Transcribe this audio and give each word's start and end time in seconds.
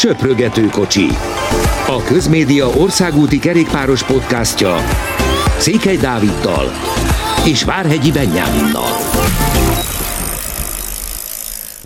Söprögető 0.00 0.66
kocsi. 0.66 1.06
A 1.86 2.02
Közmédia 2.06 2.66
országúti 2.66 3.38
kerékpáros 3.38 4.04
podcastja 4.04 4.76
Székely 5.58 5.96
Dáviddal 5.96 6.64
és 7.46 7.64
Várhegyi 7.64 8.12
Benyáminnal. 8.12 8.92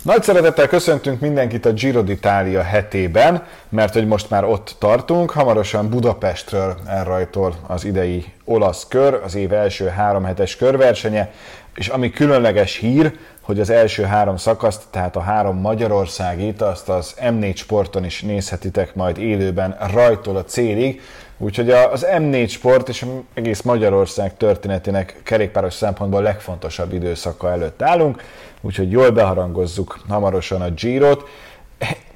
Nagy 0.03 0.23
szeretettel 0.23 0.67
köszöntünk 0.67 1.19
mindenkit 1.19 1.65
a 1.65 1.73
Giro 1.73 2.01
d'Italia 2.05 2.63
hetében, 2.69 3.43
mert 3.69 3.93
hogy 3.93 4.07
most 4.07 4.29
már 4.29 4.43
ott 4.43 4.75
tartunk, 4.79 5.31
hamarosan 5.31 5.89
Budapestről 5.89 6.75
elrajtol 6.87 7.55
az 7.67 7.85
idei 7.85 8.25
olasz 8.45 8.85
kör, 8.89 9.21
az 9.23 9.35
év 9.35 9.53
első 9.53 9.87
három 9.87 10.23
hetes 10.23 10.55
körversenye, 10.55 11.31
és 11.75 11.87
ami 11.87 12.09
különleges 12.09 12.75
hír, 12.75 13.17
hogy 13.45 13.59
az 13.59 13.69
első 13.69 14.03
három 14.03 14.37
szakaszt, 14.37 14.81
tehát 14.89 15.15
a 15.15 15.19
három 15.19 15.57
Magyarországit, 15.57 16.61
azt 16.61 16.89
az 16.89 17.15
M4 17.21 17.55
sporton 17.55 18.05
is 18.05 18.21
nézhetitek 18.21 18.95
majd 18.95 19.17
élőben 19.17 19.77
rajtól 19.91 20.35
a 20.35 20.43
célig, 20.43 21.01
Úgyhogy 21.37 21.69
az 21.69 22.05
M4 22.09 22.49
sport 22.49 22.89
és 22.89 23.05
egész 23.33 23.61
Magyarország 23.61 24.37
történetének 24.37 25.21
kerékpáros 25.23 25.73
szempontból 25.73 26.21
legfontosabb 26.21 26.93
időszaka 26.93 27.51
előtt 27.51 27.81
állunk, 27.81 28.23
úgyhogy 28.61 28.91
jól 28.91 29.09
beharangozzuk 29.09 29.99
hamarosan 30.07 30.61
a 30.61 30.69
Girot. 30.69 31.29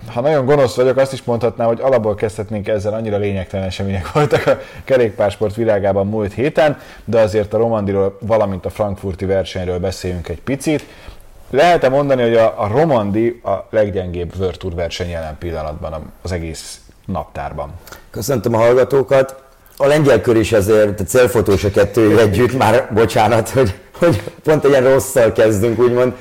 Ha 0.07 0.21
nagyon 0.21 0.45
gonosz 0.45 0.75
vagyok, 0.75 0.97
azt 0.97 1.13
is 1.13 1.23
mondhatnám, 1.23 1.67
hogy 1.67 1.79
alapból 1.81 2.15
kezdhetnénk 2.15 2.67
ezzel, 2.67 2.93
annyira 2.93 3.17
lényegtelen 3.17 3.65
események 3.65 4.11
voltak 4.11 4.45
a 4.47 4.57
kerékpársport 4.83 5.55
világában 5.55 6.07
múlt 6.07 6.33
héten, 6.33 6.77
de 7.05 7.19
azért 7.19 7.53
a 7.53 7.57
Romandiról, 7.57 8.17
valamint 8.21 8.65
a 8.65 8.69
frankfurti 8.69 9.25
versenyről 9.25 9.79
beszéljünk 9.79 10.27
egy 10.27 10.41
picit. 10.41 10.85
Lehet-e 11.49 11.89
mondani, 11.89 12.21
hogy 12.21 12.35
a, 12.35 12.53
a 12.57 12.67
Romandi 12.67 13.41
a 13.43 13.67
leggyengébb 13.69 14.33
World 14.39 14.57
Tour 14.57 14.73
verseny 14.73 15.09
jelen 15.09 15.37
pillanatban 15.39 16.11
az 16.21 16.31
egész 16.31 16.79
naptárban? 17.05 17.73
Köszöntöm 18.11 18.53
a 18.53 18.57
hallgatókat. 18.57 19.43
A 19.77 19.87
lengyel 19.87 20.21
kör 20.21 20.35
is 20.35 20.51
azért, 20.51 20.99
a 20.99 21.03
célfotós 21.03 21.63
a 21.63 21.71
kettő 21.71 22.19
együtt, 22.19 22.57
már 22.57 22.89
bocsánat, 22.93 23.49
hogy, 23.49 23.73
hogy 23.97 24.21
pont 24.43 24.63
egy 24.63 24.69
ilyen 24.69 24.83
rosszal 24.83 25.31
kezdünk, 25.31 25.79
úgymond. 25.79 26.13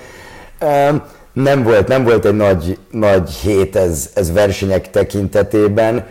Nem 1.32 1.62
volt, 1.62 1.88
nem 1.88 2.04
volt 2.04 2.24
egy 2.24 2.36
nagy, 2.36 2.78
nagy 2.90 3.30
hét 3.30 3.76
ez, 3.76 4.10
ez 4.14 4.32
versenyek 4.32 4.90
tekintetében. 4.90 6.06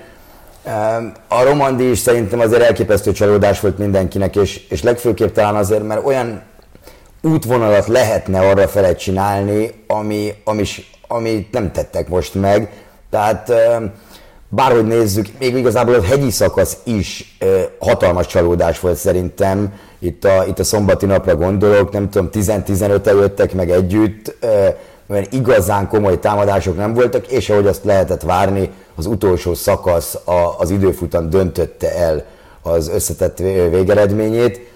A 1.28 1.44
Romandi 1.44 1.90
is 1.90 2.00
szerintem 2.00 2.40
azért 2.40 2.62
elképesztő 2.62 3.12
csalódás 3.12 3.60
volt 3.60 3.78
mindenkinek, 3.78 4.36
és, 4.36 4.68
és 4.70 4.84
legfőképp 4.84 5.34
talán 5.34 5.56
azért, 5.56 5.88
mert 5.88 6.06
olyan 6.06 6.42
útvonalat 7.28 7.88
lehetne 7.88 8.40
arra 8.40 8.68
fele 8.68 8.96
csinálni, 8.96 9.84
ami, 9.88 10.34
ami, 10.44 10.66
ami 11.08 11.48
nem 11.52 11.72
tettek 11.72 12.10
most 12.10 12.34
meg. 12.36 12.70
Tehát 13.10 13.52
bárhogy 14.50 14.86
nézzük, 14.86 15.28
még 15.40 15.56
igazából 15.56 15.94
a 15.94 16.04
hegyi 16.04 16.32
szakasz 16.32 16.78
is 16.84 17.38
hatalmas 17.80 18.28
csalódás 18.28 18.80
volt 18.80 18.98
szerintem. 18.98 19.74
Itt 20.00 20.26
a, 20.26 20.46
itt 20.48 20.60
a 20.60 20.64
szombati 20.64 21.06
napra 21.06 21.36
gondolok, 21.36 21.92
nem 21.92 22.10
tudom, 22.10 22.30
10-15-el 22.34 23.20
jöttek 23.20 23.54
meg 23.54 23.72
együtt, 23.72 24.36
mert 25.08 25.34
igazán 25.34 25.88
komoly 25.88 26.20
támadások 26.20 26.78
nem 26.78 26.94
voltak, 26.94 27.28
és 27.28 27.50
ahogy 27.50 27.68
azt 27.68 27.84
lehetett 27.84 28.22
várni, 28.22 28.70
az 28.96 29.06
utolsó 29.06 29.54
szakasz 29.54 30.16
a, 30.16 30.56
az 30.58 30.70
időfutam 30.70 31.30
döntötte 31.30 31.96
el 31.96 32.26
az 32.62 32.90
összetett 32.90 33.38
végeredményét. 33.70 34.67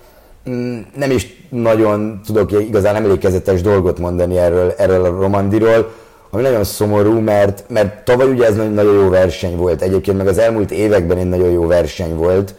Mm, 0.50 0.80
nem 0.96 1.12
is 1.12 1.46
nagyon 1.50 2.22
tudok 2.26 2.52
igazán 2.52 2.96
emlékezetes 2.96 3.62
dolgot 3.62 4.00
mondani 4.00 4.38
erről, 4.38 4.74
erről 4.78 5.06
a 5.06 5.22
Romandiról, 5.22 5.92
ami 6.30 6.42
nagyon 6.42 6.64
szomorú, 6.64 7.20
mert, 7.20 7.64
mert 7.68 8.06
tavaly 8.06 8.30
ugye 8.30 8.46
ez 8.46 8.56
nagyon 8.56 8.94
jó 8.94 9.10
verseny 9.10 9.56
volt, 9.56 9.82
egyébként 9.82 10.18
meg 10.18 10.28
az 10.28 10.38
elmúlt 10.38 10.72
években 10.72 11.18
egy 11.18 11.30
nagyon 11.30 11.50
jó 11.50 11.68
verseny 11.68 12.16
volt, 12.16 12.56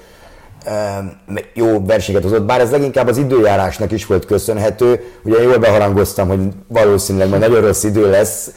jó 1.54 1.84
versenyeket 1.86 2.28
hozott, 2.28 2.46
bár 2.46 2.60
ez 2.60 2.70
leginkább 2.70 3.08
az 3.08 3.16
időjárásnak 3.16 3.92
is 3.92 4.06
volt 4.06 4.24
köszönhető. 4.24 5.04
Ugye 5.22 5.42
jól 5.42 5.58
beharangoztam, 5.58 6.28
hogy 6.28 6.40
valószínűleg 6.68 7.28
majd 7.28 7.40
nagyon 7.40 7.60
rossz 7.60 7.84
idő 7.84 8.10
lesz 8.10 8.50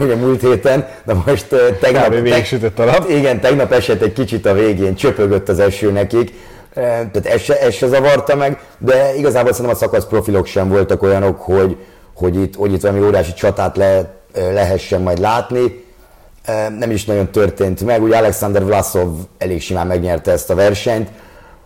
ugye 0.00 0.14
múlt 0.14 0.40
héten, 0.40 0.88
de 1.04 1.14
most 1.26 1.46
tegnap... 1.80 2.08
Te, 2.08 2.82
a 2.82 2.84
nap. 2.84 3.08
Igen, 3.08 3.40
tegnap 3.40 3.72
esett 3.72 4.02
egy 4.02 4.12
kicsit 4.12 4.46
a 4.46 4.52
végén, 4.52 4.94
csöpögött 4.94 5.48
az 5.48 5.58
eső 5.58 5.90
nekik, 5.90 6.32
tehát 6.76 7.26
ez 7.26 7.40
se, 7.40 7.60
ez 7.60 7.74
se 7.74 7.86
zavarta 7.86 8.36
meg, 8.36 8.60
de 8.78 9.14
igazából 9.14 9.52
szerintem 9.52 9.74
a 9.74 9.78
szakasz 9.78 10.04
profilok 10.04 10.46
sem 10.46 10.68
voltak 10.68 11.02
olyanok, 11.02 11.40
hogy, 11.40 11.76
hogy 12.14 12.40
itt, 12.40 12.54
hogy 12.54 12.72
itt 12.72 12.80
valami 12.80 13.04
óriási 13.04 13.32
csatát 13.32 13.76
le, 13.76 14.14
lehessen 14.34 15.02
majd 15.02 15.18
látni. 15.18 15.84
Nem 16.78 16.90
is 16.90 17.04
nagyon 17.04 17.30
történt 17.30 17.84
meg, 17.84 18.02
ugye 18.02 18.16
Alexander 18.16 18.64
Vlasov 18.64 19.08
elég 19.38 19.60
simán 19.60 19.86
megnyerte 19.86 20.32
ezt 20.32 20.50
a 20.50 20.54
versenyt. 20.54 21.08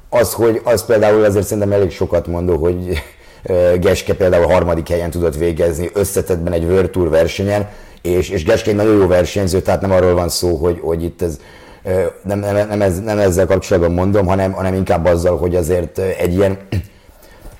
Az, 0.08 0.32
hogy 0.32 0.60
az 0.64 0.84
például 0.84 1.24
azért 1.24 1.46
szerintem 1.46 1.72
elég 1.72 1.90
sokat 1.90 2.26
mondó, 2.26 2.56
hogy 2.56 3.02
Geske 3.80 4.14
például 4.14 4.46
harmadik 4.46 4.88
helyen 4.88 5.10
tudott 5.10 5.36
végezni 5.36 5.90
összetettben 5.92 6.52
egy 6.52 6.64
World 6.64 6.90
Tour 6.90 7.08
versenyen, 7.08 7.68
és, 8.02 8.28
és 8.28 8.44
Geske 8.44 8.70
egy 8.70 8.76
nagyon 8.76 8.96
jó 8.96 9.06
versenyző, 9.06 9.60
tehát 9.60 9.80
nem 9.80 9.92
arról 9.92 10.14
van 10.14 10.28
szó, 10.28 10.56
hogy, 10.56 10.80
hogy 10.82 11.02
itt 11.02 11.22
ez 11.22 11.38
nem, 12.22 12.38
nem, 12.38 12.68
nem, 12.68 12.82
ez, 12.82 13.00
nem 13.00 13.18
ezzel 13.18 13.46
kapcsolatban 13.46 13.92
mondom, 13.92 14.26
hanem, 14.26 14.52
hanem 14.52 14.74
inkább 14.74 15.04
azzal, 15.04 15.38
hogy 15.38 15.56
azért 15.56 15.98
egy 15.98 16.34
ilyen 16.34 16.58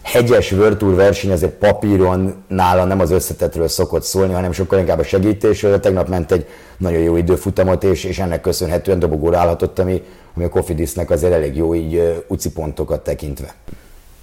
hegyes 0.03 0.53
World 0.53 0.95
verseny 0.95 1.31
azért 1.31 1.53
papíron 1.53 2.45
nála 2.49 2.85
nem 2.85 3.01
az 3.01 3.11
összetetről 3.11 3.69
szokott 3.69 4.03
szólni, 4.03 4.33
hanem 4.33 4.53
sokkal 4.53 4.79
inkább 4.79 4.99
a 4.99 5.03
segítésről. 5.03 5.81
Tegnap 5.81 6.09
ment 6.09 6.33
egy 6.33 6.47
nagyon 6.77 7.01
jó 7.01 7.17
időfutamot, 7.17 7.85
és, 7.85 8.05
és 8.05 8.19
ennek 8.19 8.41
köszönhetően 8.41 8.99
dobogóra 8.99 9.39
állhatott, 9.39 9.79
ami, 9.79 10.03
ami 10.35 10.45
a 10.45 10.49
Kofidisnek 10.49 11.11
azért 11.11 11.33
elég 11.33 11.57
jó 11.57 11.75
így 11.75 12.25
uci 12.29 12.51
pontokat 12.51 13.05
tekintve. 13.05 13.55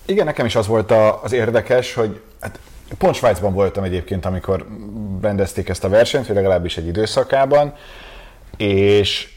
Igen, 0.05 0.25
nekem 0.25 0.45
is 0.45 0.55
az 0.55 0.67
volt 0.67 0.91
a, 0.91 1.23
az 1.23 1.31
érdekes, 1.31 1.93
hogy 1.93 2.19
hát 2.39 2.59
pont 2.97 3.15
Svájcban 3.15 3.53
voltam 3.53 3.83
egyébként, 3.83 4.25
amikor 4.25 4.65
rendezték 5.21 5.69
ezt 5.69 5.83
a 5.83 5.89
versenyt, 5.89 6.27
vagy 6.27 6.35
legalábbis 6.35 6.77
egy 6.77 6.87
időszakában, 6.87 7.73
és 8.57 9.36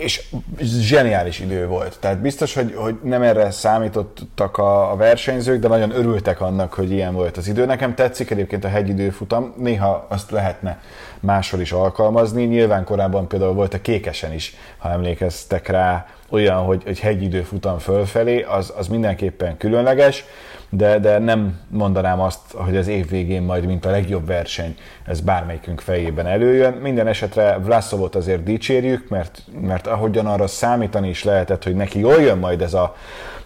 és 0.00 0.22
zseniális 0.60 1.40
idő 1.40 1.66
volt. 1.66 1.96
Tehát 2.00 2.20
biztos, 2.20 2.54
hogy, 2.54 2.74
hogy 2.76 2.98
nem 3.02 3.22
erre 3.22 3.50
számítottak 3.50 4.58
a, 4.58 4.92
a 4.92 4.96
versenyzők, 4.96 5.60
de 5.60 5.68
nagyon 5.68 5.90
örültek 5.90 6.40
annak, 6.40 6.72
hogy 6.72 6.90
ilyen 6.90 7.14
volt 7.14 7.36
az 7.36 7.48
idő. 7.48 7.64
Nekem 7.64 7.94
tetszik 7.94 8.30
egyébként 8.30 8.64
a 8.64 8.68
hegyidőfutam, 8.68 9.54
néha 9.56 10.06
azt 10.08 10.30
lehetne 10.30 10.80
máshol 11.20 11.60
is 11.60 11.72
alkalmazni. 11.72 12.44
Nyilván 12.44 12.84
korábban 12.84 13.28
például 13.28 13.52
volt 13.52 13.74
a 13.74 13.80
kékesen 13.80 14.32
is, 14.32 14.54
ha 14.78 14.90
emlékeztek 14.90 15.68
rá, 15.68 16.06
olyan, 16.28 16.64
hogy, 16.64 16.82
hogy 16.84 17.00
hegyidőfutam 17.00 17.78
fölfelé, 17.78 18.42
az, 18.42 18.72
az 18.76 18.88
mindenképpen 18.88 19.56
különleges 19.56 20.24
de, 20.70 20.98
de 20.98 21.18
nem 21.18 21.60
mondanám 21.68 22.20
azt, 22.20 22.40
hogy 22.54 22.76
az 22.76 22.88
év 22.88 23.08
végén 23.08 23.42
majd, 23.42 23.66
mint 23.66 23.84
a 23.84 23.90
legjobb 23.90 24.26
verseny, 24.26 24.74
ez 25.04 25.20
bármelyikünk 25.20 25.80
fejében 25.80 26.26
előjön. 26.26 26.72
Minden 26.72 27.06
esetre 27.06 27.58
Vlasovot 27.58 28.14
azért 28.14 28.42
dicsérjük, 28.42 29.08
mert, 29.08 29.42
mert 29.60 29.86
ahogyan 29.86 30.26
arra 30.26 30.46
számítani 30.46 31.08
is 31.08 31.24
lehetett, 31.24 31.64
hogy 31.64 31.74
neki 31.74 31.98
jól 31.98 32.20
jön 32.20 32.38
majd 32.38 32.62
ez 32.62 32.74
a, 32.74 32.96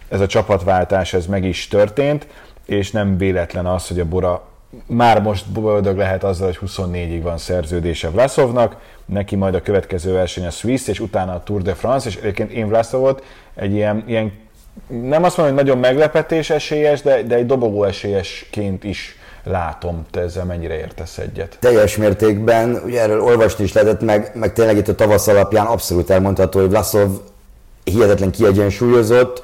ez 0.09 0.21
a 0.21 0.27
csapatváltás, 0.27 1.15
ez 1.15 1.27
meg 1.27 1.45
is 1.45 1.69
történt, 1.69 2.27
és 2.67 2.91
nem 2.91 3.17
véletlen 3.17 3.67
az, 3.67 3.89
hogy 3.89 4.01
a 4.01 4.05
Bora 4.05 4.43
már 4.87 5.23
most 5.23 5.51
boldog 5.51 5.97
lehet 5.97 6.25
azzal, 6.25 6.47
hogy 6.47 6.71
24-ig 6.71 7.21
van 7.23 7.39
szerződése 7.39 8.11
Vlasovnak, 8.11 8.77
neki 9.05 9.37
majd 9.37 9.55
a 9.55 9.63
következő 9.63 10.13
verseny 10.13 10.47
a 10.47 10.51
Swiss, 10.51 10.89
és 10.89 11.01
utána 11.01 11.33
a 11.33 11.43
Tour 11.43 11.63
de 11.63 11.75
France, 11.75 12.09
és 12.09 12.17
egyébként 12.17 12.51
én 12.51 12.69
Vlasovot 12.69 13.25
egy 13.55 13.73
ilyen, 13.73 14.05
ilyen 14.07 14.33
nem 14.89 15.25
azt 15.25 15.37
mondom, 15.37 15.55
hogy 15.55 15.65
nagyon 15.65 15.81
meglepetés 15.81 16.51
esélyes, 16.51 17.03
de, 17.03 17.23
de 17.23 17.35
egy 17.35 17.47
dobogó 17.47 17.85
esélyesként 17.85 18.85
is 18.85 19.17
látom. 19.45 20.07
Te 20.11 20.21
ezzel 20.21 20.45
mennyire 20.45 20.79
értesz 20.79 21.19
egyet? 21.19 21.57
Teljes 21.61 21.97
mértékben, 21.97 22.83
ugye 22.85 23.01
erről 23.01 23.21
olvasni 23.21 23.65
is 23.65 23.73
lehetett, 23.73 24.01
meg, 24.01 24.31
meg 24.35 24.53
tényleg 24.53 24.77
itt 24.77 24.89
a 24.89 24.95
tavasz 24.95 25.27
alapján 25.27 25.67
abszolút 25.67 26.11
elmondható, 26.11 26.61
hogy 26.61 26.69
Vlasov 26.69 27.11
hihetetlen 27.85 28.31
kiegyensúlyozott, 28.31 29.43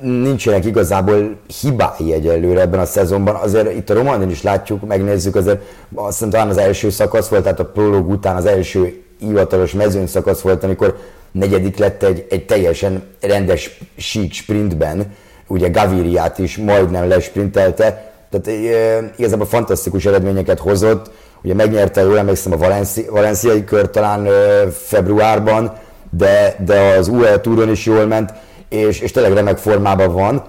nincsenek 0.00 0.64
igazából 0.64 1.36
hibái 1.60 2.12
egyelőre 2.12 2.60
ebben 2.60 2.80
a 2.80 2.84
szezonban. 2.84 3.34
Azért 3.34 3.72
itt 3.72 3.90
a 3.90 3.94
Romanin 3.94 4.30
is 4.30 4.42
látjuk, 4.42 4.86
megnézzük, 4.86 5.36
azért 5.36 5.60
azt 5.94 6.12
hiszem 6.12 6.30
talán 6.30 6.48
az 6.48 6.56
első 6.56 6.90
szakasz 6.90 7.28
volt, 7.28 7.42
tehát 7.42 7.60
a 7.60 7.64
prológ 7.64 8.10
után 8.10 8.36
az 8.36 8.46
első 8.46 9.02
hivatalos 9.18 9.72
mezőny 9.72 10.06
szakasz 10.06 10.40
volt, 10.40 10.64
amikor 10.64 10.96
negyedik 11.34 11.76
lett 11.76 12.02
egy, 12.02 12.26
egy 12.30 12.46
teljesen 12.46 13.02
rendes 13.20 13.78
sík 13.96 14.32
sprintben, 14.32 15.14
ugye 15.46 15.68
Gaviriát 15.68 16.38
is 16.38 16.56
majdnem 16.56 17.08
lesprintelte, 17.08 18.12
tehát 18.30 18.46
e, 18.46 19.12
igazából 19.16 19.46
fantasztikus 19.46 20.04
eredményeket 20.06 20.58
hozott, 20.58 21.10
ugye 21.42 21.54
megnyerte, 21.54 22.00
jól 22.00 22.18
emlékszem, 22.18 22.52
a 22.52 22.56
Valenci, 22.56 23.06
valenciai 23.10 23.64
kör 23.64 23.90
talán 23.90 24.26
e, 24.26 24.30
februárban, 24.70 25.72
de, 26.10 26.56
de 26.64 26.80
az 26.80 27.08
UL 27.08 27.40
túron 27.40 27.70
is 27.70 27.86
jól 27.86 28.06
ment, 28.06 28.32
és, 28.68 29.00
és 29.00 29.10
tényleg 29.10 29.32
remek 29.32 29.58
formában 29.58 30.12
van. 30.12 30.44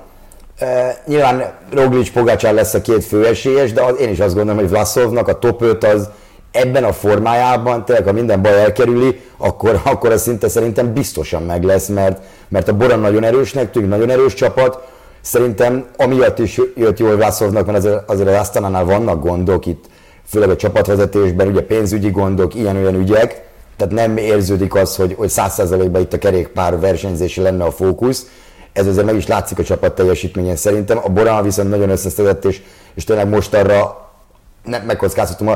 E, 0.58 0.98
nyilván 1.06 1.54
Roglic 1.72 2.12
Pogácsán 2.12 2.54
lesz 2.54 2.74
a 2.74 2.82
két 2.82 3.04
főesélyes, 3.04 3.74
de 3.74 3.82
az, 3.82 4.00
én 4.00 4.10
is 4.10 4.20
azt 4.20 4.36
gondolom, 4.36 4.60
hogy 4.60 4.70
Vlasovnak 4.70 5.28
a 5.28 5.40
top 5.40 5.62
5 5.62 5.84
az 5.84 6.10
ebben 6.56 6.84
a 6.84 6.94
formájában, 6.94 7.86
tényleg 7.86 8.06
ha 8.06 8.12
minden 8.12 8.42
baj 8.42 8.62
elkerüli, 8.62 9.20
akkor, 9.38 9.82
akkor 9.84 10.12
az 10.12 10.22
szinte 10.22 10.48
szerintem 10.48 10.94
biztosan 10.94 11.44
meg 11.44 11.64
lesz, 11.64 11.88
mert, 11.88 12.22
mert 12.48 12.68
a 12.68 12.74
Bora 12.74 12.96
nagyon 12.96 13.24
erősnek 13.24 13.72
tűnik, 13.72 13.90
nagyon 13.90 14.10
erős 14.10 14.34
csapat, 14.34 14.94
Szerintem 15.26 15.86
amiatt 15.98 16.40
is 16.40 16.62
jött 16.76 17.00
jól 17.00 17.18
Vászornak, 17.18 17.66
mert 17.66 17.78
azért, 17.78 18.10
azért 18.10 18.30
az 18.30 18.36
Asztanánál 18.36 18.86
vannak 18.86 19.24
gondok 19.24 19.66
itt, 19.66 19.86
főleg 20.28 20.50
a 20.50 20.56
csapatvezetésben, 20.56 21.48
ugye 21.48 21.62
pénzügyi 21.62 22.10
gondok, 22.10 22.56
ilyen-olyan 22.56 22.96
ügyek, 22.96 23.46
tehát 23.78 23.94
nem 23.94 24.18
érződik 24.18 24.76
az, 24.76 24.96
hogy, 24.96 25.14
hogy 25.18 25.32
100%-ban 25.36 26.02
itt 26.02 26.14
a 26.14 26.18
kerékpár 26.18 26.80
versenyzési 26.80 27.42
lenne 27.42 27.64
a 27.64 27.72
fókusz. 27.72 28.28
Ez 28.74 28.88
azért 28.88 29.06
meg 29.06 29.16
is 29.16 29.28
látszik 29.28 29.60
a 29.60 29.64
csapat 29.64 29.96
teljesítményen 29.96 30.56
szerintem. 30.56 31.00
A 31.04 31.10
Borán 31.10 31.44
viszont 31.44 31.70
nagyon 31.70 31.90
összeszedett, 31.90 32.46
és, 32.46 32.62
és 32.94 33.04
tényleg 33.04 33.30
most 33.30 33.54
arra 33.54 34.10
nem 34.64 34.82
megkockáztatom, 34.82 35.48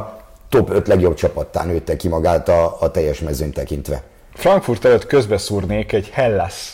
top 0.50 0.70
5 0.70 0.88
legjobb 0.88 1.14
csapattá 1.14 1.66
nőtte 1.66 1.96
ki 1.96 2.08
magát 2.08 2.50
a, 2.50 2.78
a 2.80 2.92
teljes 2.92 3.20
mezőn 3.20 3.52
tekintve. 3.52 4.04
Frankfurt 4.34 4.86
előtt 4.86 5.06
közbeszúrnék 5.06 5.92
egy 5.92 6.10
Hellas 6.10 6.74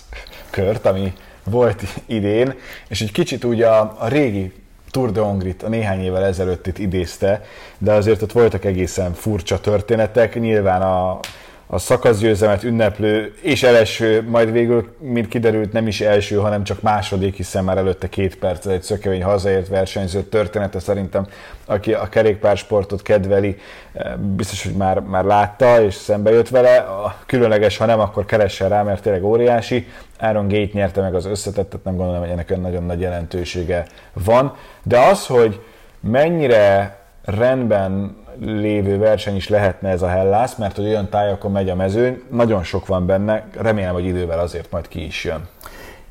kört, 0.50 0.86
ami 0.86 1.13
volt 1.44 1.83
idén, 2.06 2.54
és 2.88 3.01
egy 3.01 3.12
kicsit 3.12 3.44
úgy 3.44 3.62
a, 3.62 3.95
a 4.00 4.07
régi 4.07 4.54
Tour 4.92 5.12
de 5.12 5.19
Hongrit 5.19 5.63
a 5.63 5.69
néhány 5.69 6.04
évvel 6.04 6.24
ezelőtt 6.24 6.68
itt 6.68 6.77
idézte, 6.77 7.45
de 7.77 7.92
azért 7.94 8.22
ott 8.22 8.31
voltak 8.31 8.66
egészen 8.66 9.13
furcsa 9.13 9.60
történetek. 9.60 10.39
Nyilván 10.39 10.81
a, 10.81 11.19
a 11.67 11.77
szakaszgyőzelmet 11.77 12.63
ünneplő 12.63 13.33
és 13.41 13.63
első, 13.63 14.25
majd 14.29 14.51
végül, 14.51 14.95
mint 15.00 15.27
kiderült, 15.27 15.71
nem 15.71 15.88
is 15.88 16.01
első, 16.01 16.35
hanem 16.35 16.63
csak 16.63 16.81
második, 16.81 17.35
hiszen 17.35 17.63
már 17.63 17.77
előtte 17.77 18.09
két 18.09 18.38
perc 18.38 18.65
egy 18.65 18.81
szökevény 18.81 19.23
hazaért 19.23 19.67
versenyző 19.67 20.21
története 20.21 20.79
szerintem, 20.79 21.27
aki 21.65 21.94
a 21.94 22.09
kerékpársportot 22.09 23.01
kedveli, 23.01 23.57
eh, 23.94 24.15
biztos, 24.15 24.63
hogy 24.63 24.73
már, 24.73 25.00
már 25.00 25.23
látta 25.23 25.81
és 25.81 25.94
szembe 25.94 26.31
jött 26.31 26.50
vele. 26.50 26.85
Különleges, 27.25 27.77
ha 27.77 27.85
nem, 27.85 28.00
akkor 28.00 28.25
keressen 28.25 28.69
rá, 28.69 28.83
mert 28.83 29.01
tényleg 29.01 29.23
óriási. 29.23 29.88
Aaron 30.19 30.47
Gate 30.47 30.69
nyerte 30.73 31.01
meg 31.01 31.15
az 31.15 31.25
összetettet, 31.25 31.83
nem 31.83 31.95
gondolom, 31.95 32.21
hogy 32.21 32.29
ennek 32.29 32.62
nagyon 32.62 32.83
nagy 32.83 33.00
jelentősége 33.00 33.85
van. 34.13 34.56
De 34.83 35.00
az, 35.00 35.25
hogy 35.25 35.62
mennyire 36.00 36.97
rendben 37.23 38.23
lévő 38.42 38.98
verseny 38.98 39.36
is 39.36 39.50
lehetne 39.50 39.90
ez 39.90 40.02
a 40.02 40.08
Hellász, 40.08 40.56
mert 40.56 40.76
hogy 40.76 40.86
olyan 40.86 41.10
tájakon 41.10 41.52
megy 41.52 41.70
a 41.70 41.76
mezőny, 41.76 42.22
nagyon 42.32 42.64
sok 42.64 42.88
van 42.88 43.06
benne, 43.06 43.48
remélem, 43.58 43.94
hogy 43.94 44.06
idővel 44.06 44.40
azért 44.40 44.72
majd 44.72 44.88
ki 44.88 45.06
is 45.06 45.24
jön. 45.24 45.48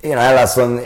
Én 0.00 0.16
a 0.16 0.20
Hellászon 0.20 0.80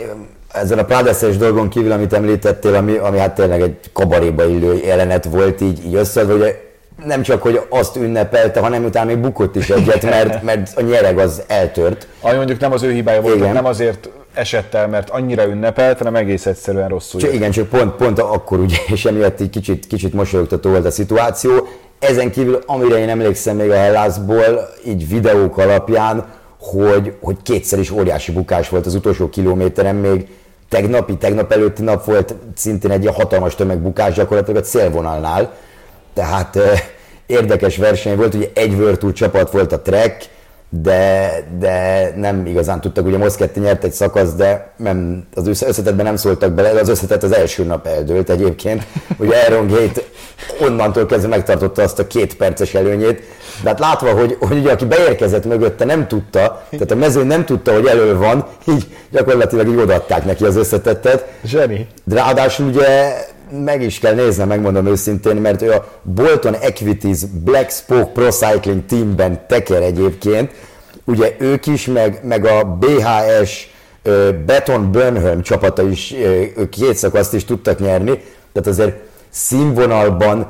ezen 0.52 0.78
a 0.78 0.84
Prádeszes 0.84 1.36
dolgon 1.36 1.68
kívül, 1.68 1.92
amit 1.92 2.12
említettél, 2.12 2.74
ami, 2.74 2.96
ami 2.96 3.18
hát 3.18 3.34
tényleg 3.34 3.60
egy 3.60 3.76
kabaréba 3.92 4.46
illő 4.46 4.76
jelenet 4.84 5.24
volt 5.24 5.60
így, 5.60 5.84
így 5.86 5.94
összeadva, 5.94 6.32
hogy 6.32 6.58
nem 7.04 7.22
csak, 7.22 7.42
hogy 7.42 7.60
azt 7.68 7.96
ünnepelte, 7.96 8.60
hanem 8.60 8.84
utána 8.84 9.06
még 9.06 9.18
bukott 9.18 9.56
is 9.56 9.70
egyet, 9.70 10.02
mert, 10.02 10.42
mert 10.48 10.76
a 10.76 10.80
nyereg 10.80 11.18
az 11.18 11.42
eltört. 11.46 12.06
Ami 12.20 12.36
mondjuk 12.36 12.60
nem 12.60 12.72
az 12.72 12.82
ő 12.82 12.92
hibája 12.92 13.20
volt, 13.20 13.52
nem 13.52 13.64
azért 13.64 14.08
esett 14.34 14.74
el, 14.74 14.88
mert 14.88 15.10
annyira 15.10 15.44
ünnepelt, 15.44 15.98
hanem 15.98 16.14
egész 16.14 16.46
egyszerűen 16.46 16.88
rosszul 16.88 17.20
csak, 17.20 17.32
Igen, 17.32 17.50
csak 17.50 17.68
pont, 17.68 17.94
pont 17.94 18.18
akkor 18.18 18.58
ugye, 18.58 18.76
és 18.86 19.04
emiatt 19.04 19.40
egy 19.40 19.50
kicsit, 19.50 19.86
kicsit 19.86 20.12
mosolyogtató 20.12 20.70
volt 20.70 20.84
a 20.84 20.90
szituáció. 20.90 21.66
Ezen 21.98 22.30
kívül, 22.30 22.58
amire 22.66 22.98
én 22.98 23.08
emlékszem 23.08 23.56
még 23.56 23.70
a 23.70 23.74
Hellászból, 23.74 24.68
így 24.86 25.08
videók 25.08 25.58
alapján, 25.58 26.26
hogy, 26.60 27.14
hogy 27.20 27.36
kétszer 27.42 27.78
is 27.78 27.90
óriási 27.90 28.32
bukás 28.32 28.68
volt 28.68 28.86
az 28.86 28.94
utolsó 28.94 29.28
kilométeren, 29.28 29.94
még 29.94 30.26
tegnapi, 30.68 31.16
tegnap 31.16 31.52
előtti 31.52 31.82
nap 31.82 32.04
volt 32.04 32.34
szintén 32.56 32.90
egy 32.90 33.06
hatalmas 33.06 33.54
tömegbukás 33.54 34.14
gyakorlatilag 34.14 34.62
a 34.62 34.66
célvonalnál. 34.66 35.52
Tehát 36.14 36.56
eh, 36.56 36.80
érdekes 37.26 37.76
verseny 37.76 38.16
volt, 38.16 38.34
ugye 38.34 38.46
egy 38.54 38.78
Virtu 38.78 39.12
csapat 39.12 39.50
volt 39.50 39.72
a 39.72 39.80
Trek, 39.80 40.28
de, 40.70 41.30
de 41.58 42.12
nem 42.16 42.46
igazán 42.46 42.80
tudtak, 42.80 43.06
ugye 43.06 43.16
Moszketti 43.16 43.60
nyert 43.60 43.84
egy 43.84 43.92
szakasz, 43.92 44.34
de 44.34 44.72
nem, 44.76 45.26
az 45.34 45.46
összetetben 45.46 46.04
nem 46.04 46.16
szóltak 46.16 46.52
bele, 46.52 46.80
az 46.80 46.88
összetett 46.88 47.22
az 47.22 47.32
első 47.32 47.64
nap 47.64 47.86
eldőlt 47.86 48.30
egyébként. 48.30 48.86
Ugye 49.16 49.36
Aaron 49.36 49.66
Gate 49.66 50.00
onnantól 50.60 51.06
kezdve 51.06 51.28
megtartotta 51.28 51.82
azt 51.82 51.98
a 51.98 52.06
két 52.06 52.36
perces 52.36 52.74
előnyét, 52.74 53.22
de 53.62 53.68
hát 53.68 53.78
látva, 53.78 54.10
hogy, 54.10 54.36
hogy 54.40 54.58
ugye 54.58 54.72
aki 54.72 54.84
beérkezett 54.84 55.44
mögötte 55.44 55.84
nem 55.84 56.06
tudta, 56.06 56.64
tehát 56.70 56.90
a 56.90 56.94
mezőn 56.96 57.26
nem 57.26 57.44
tudta, 57.44 57.72
hogy 57.72 57.86
elő 57.86 58.16
van, 58.16 58.46
így 58.68 58.86
gyakorlatilag 59.10 59.68
így 59.68 59.78
odaadták 59.78 60.24
neki 60.24 60.44
az 60.44 60.56
összetettet. 60.56 61.26
Zseni. 61.44 61.86
De 62.04 62.14
ráadásul 62.14 62.66
ugye 62.66 63.14
meg 63.50 63.82
is 63.82 63.98
kell 63.98 64.14
néznem, 64.14 64.48
megmondom 64.48 64.86
őszintén, 64.86 65.36
mert 65.36 65.62
ő 65.62 65.70
a 65.70 65.88
Bolton 66.02 66.54
Equities 66.54 67.18
Black 67.44 67.70
Spoke 67.70 68.10
Pro 68.12 68.28
Cycling 68.28 68.86
teamben 68.86 69.40
teker 69.46 69.82
egyébként, 69.82 70.52
ugye 71.04 71.34
ők 71.38 71.66
is, 71.66 71.86
meg, 71.86 72.20
meg 72.22 72.44
a 72.46 72.64
BHS 72.64 73.70
Beton 74.46 74.92
Burnham 74.92 75.42
csapata 75.42 75.88
is, 75.88 76.14
ők 76.56 76.68
két 76.68 76.96
szakaszt 76.96 77.34
is 77.34 77.44
tudtak 77.44 77.78
nyerni, 77.78 78.22
tehát 78.52 78.68
azért 78.68 78.96
színvonalban 79.30 80.46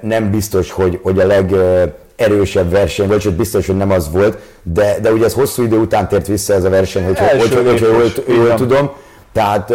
nem 0.00 0.30
biztos, 0.30 0.70
hogy, 0.70 0.98
hogy 1.02 1.20
a 1.20 1.26
legerősebb 1.26 2.70
verseny 2.70 3.08
volt, 3.08 3.20
sőt 3.20 3.36
biztos, 3.36 3.66
hogy 3.66 3.76
nem 3.76 3.90
az 3.90 4.10
volt, 4.10 4.38
de, 4.62 4.98
de 5.02 5.12
ugye 5.12 5.24
ez 5.24 5.32
hosszú 5.32 5.62
idő 5.62 5.76
után 5.76 6.08
tért 6.08 6.26
vissza 6.26 6.54
ez 6.54 6.64
a 6.64 6.70
verseny, 6.70 7.04
hogyha, 7.04 7.26
hogyha, 7.26 7.62
hogyha 7.62 7.86
jól, 7.86 8.12
jól 8.26 8.54
tudom. 8.54 8.90
Tehát, 9.34 9.72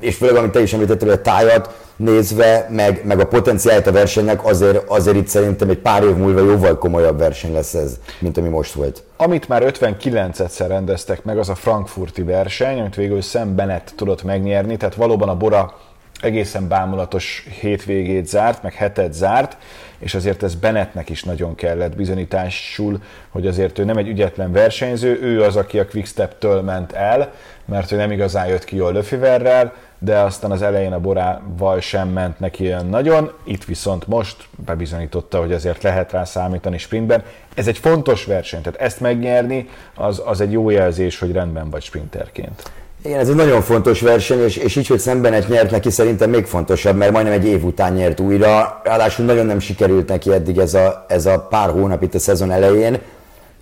és 0.00 0.16
főleg, 0.16 0.36
amit 0.36 0.50
te 0.50 0.60
is 0.60 0.72
említettél, 0.72 1.10
a 1.10 1.20
tájat 1.20 1.76
nézve, 1.96 2.66
meg, 2.70 3.00
meg 3.04 3.20
a 3.20 3.26
potenciált 3.26 3.86
a 3.86 3.92
versenynek, 3.92 4.44
azért, 4.44 4.90
azért 4.90 5.16
itt 5.16 5.26
szerintem 5.26 5.68
egy 5.68 5.78
pár 5.78 6.02
év 6.02 6.16
múlva 6.16 6.40
jóval 6.40 6.78
komolyabb 6.78 7.18
verseny 7.18 7.52
lesz 7.52 7.74
ez, 7.74 7.98
mint 8.18 8.36
ami 8.36 8.48
most 8.48 8.72
volt. 8.72 9.02
Amit 9.16 9.48
már 9.48 9.62
59-szer 9.66 10.64
rendeztek 10.68 11.24
meg, 11.24 11.38
az 11.38 11.48
a 11.48 11.54
frankfurti 11.54 12.22
verseny, 12.22 12.80
amit 12.80 12.94
végül 12.94 13.20
Sam 13.20 13.54
Bennett 13.54 13.92
tudott 13.96 14.22
megnyerni, 14.22 14.76
tehát 14.76 14.94
valóban 14.94 15.28
a 15.28 15.36
Bora 15.36 15.74
egészen 16.20 16.68
bámulatos 16.68 17.46
hétvégét 17.60 18.26
zárt, 18.26 18.62
meg 18.62 18.74
hetet 18.74 19.12
zárt, 19.12 19.56
és 19.98 20.14
azért 20.14 20.42
ez 20.42 20.54
Bennettnek 20.54 21.08
is 21.08 21.24
nagyon 21.24 21.54
kellett 21.54 21.96
bizonyításul, 21.96 23.02
hogy 23.28 23.46
azért 23.46 23.78
ő 23.78 23.84
nem 23.84 23.96
egy 23.96 24.08
ügyetlen 24.08 24.52
versenyző, 24.52 25.22
ő 25.22 25.42
az, 25.42 25.56
aki 25.56 25.78
a 25.78 25.86
Quickstep-től 25.86 26.60
ment 26.60 26.92
el, 26.92 27.32
mert 27.64 27.92
ő 27.92 27.96
nem 27.96 28.10
igazán 28.10 28.46
jött 28.46 28.64
ki 28.64 28.76
jól 28.76 28.92
Löfiverrel, 28.92 29.74
de 29.98 30.18
aztán 30.18 30.50
az 30.50 30.62
elején 30.62 30.92
a 30.92 31.00
Borával 31.00 31.80
sem 31.80 32.08
ment 32.08 32.40
neki 32.40 32.64
olyan 32.64 32.86
nagyon, 32.86 33.32
itt 33.44 33.64
viszont 33.64 34.06
most 34.06 34.48
bebizonyította, 34.64 35.38
hogy 35.38 35.52
azért 35.52 35.82
lehet 35.82 36.12
rá 36.12 36.24
számítani 36.24 36.78
sprintben. 36.78 37.22
Ez 37.54 37.68
egy 37.68 37.78
fontos 37.78 38.24
verseny, 38.24 38.62
tehát 38.62 38.80
ezt 38.80 39.00
megnyerni, 39.00 39.68
az, 39.94 40.22
az 40.24 40.40
egy 40.40 40.52
jó 40.52 40.70
jelzés, 40.70 41.18
hogy 41.18 41.32
rendben 41.32 41.70
vagy 41.70 41.82
sprinterként. 41.82 42.70
Igen, 43.02 43.18
ez 43.18 43.28
egy 43.28 43.34
nagyon 43.34 43.62
fontos 43.62 44.00
verseny, 44.00 44.40
és, 44.40 44.56
és 44.56 44.76
így, 44.76 44.86
hogy 44.86 44.98
szembenet 44.98 45.48
nyert 45.48 45.70
neki, 45.70 45.90
szerintem 45.90 46.30
még 46.30 46.44
fontosabb, 46.44 46.96
mert 46.96 47.12
majdnem 47.12 47.34
egy 47.34 47.46
év 47.46 47.64
után 47.64 47.92
nyert 47.92 48.20
újra. 48.20 48.80
Ráadásul 48.84 49.24
nagyon 49.24 49.46
nem 49.46 49.58
sikerült 49.58 50.08
neki 50.08 50.32
eddig 50.32 50.58
ez 50.58 50.74
a, 50.74 51.04
ez 51.08 51.26
a 51.26 51.46
pár 51.50 51.70
hónap 51.70 52.02
itt 52.02 52.14
a 52.14 52.18
szezon 52.18 52.50
elején, 52.50 52.98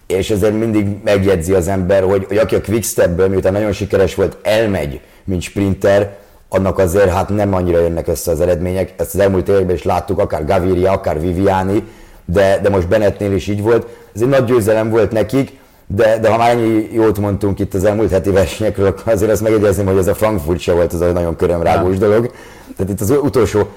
és 0.06 0.30
ezért 0.30 0.58
mindig 0.58 0.86
megjegyzi 1.04 1.52
az 1.52 1.68
ember, 1.68 2.02
hogy, 2.02 2.24
hogy 2.28 2.36
aki 2.36 2.54
a 2.54 2.60
Quickstepből, 2.60 3.28
miután 3.28 3.52
nagyon 3.52 3.72
sikeres 3.72 4.14
volt, 4.14 4.36
elmegy, 4.42 5.00
mint 5.24 5.42
sprinter, 5.42 6.16
annak 6.48 6.78
azért 6.78 7.10
hát 7.10 7.28
nem 7.28 7.54
annyira 7.54 7.80
jönnek 7.80 8.08
össze 8.08 8.30
az 8.30 8.40
eredmények. 8.40 8.92
Ezt 8.96 9.14
az 9.14 9.20
elmúlt 9.20 9.48
években 9.48 9.74
is 9.74 9.82
láttuk, 9.82 10.18
akár 10.18 10.44
Gaviria, 10.44 10.92
akár 10.92 11.20
Viviani, 11.20 11.84
de, 12.24 12.58
de 12.62 12.68
most 12.68 12.88
Bennettnél 12.88 13.32
is 13.32 13.46
így 13.46 13.62
volt. 13.62 13.86
Ez 14.14 14.20
egy 14.20 14.28
nagy 14.28 14.44
győzelem 14.44 14.90
volt 14.90 15.12
nekik, 15.12 15.52
de, 15.86 16.18
de 16.18 16.30
ha 16.30 16.36
már 16.36 16.50
ennyi 16.50 16.88
jót 16.92 17.18
mondtunk 17.18 17.58
itt 17.58 17.74
az 17.74 17.84
elmúlt 17.84 18.10
heti 18.10 18.30
versenyekről, 18.30 18.86
akkor 18.86 19.12
azért 19.12 19.30
azt 19.30 19.42
megjegyezném, 19.42 19.86
hogy 19.86 19.98
ez 19.98 20.06
a 20.06 20.14
Frankfurt 20.14 20.60
se 20.60 20.72
volt 20.72 20.92
az 20.92 21.00
a 21.00 21.12
nagyon 21.12 21.36
körömrágós 21.36 21.98
dolog. 21.98 22.30
Tehát 22.76 22.92
itt 22.92 23.00
az 23.00 23.10
utolsó 23.10 23.68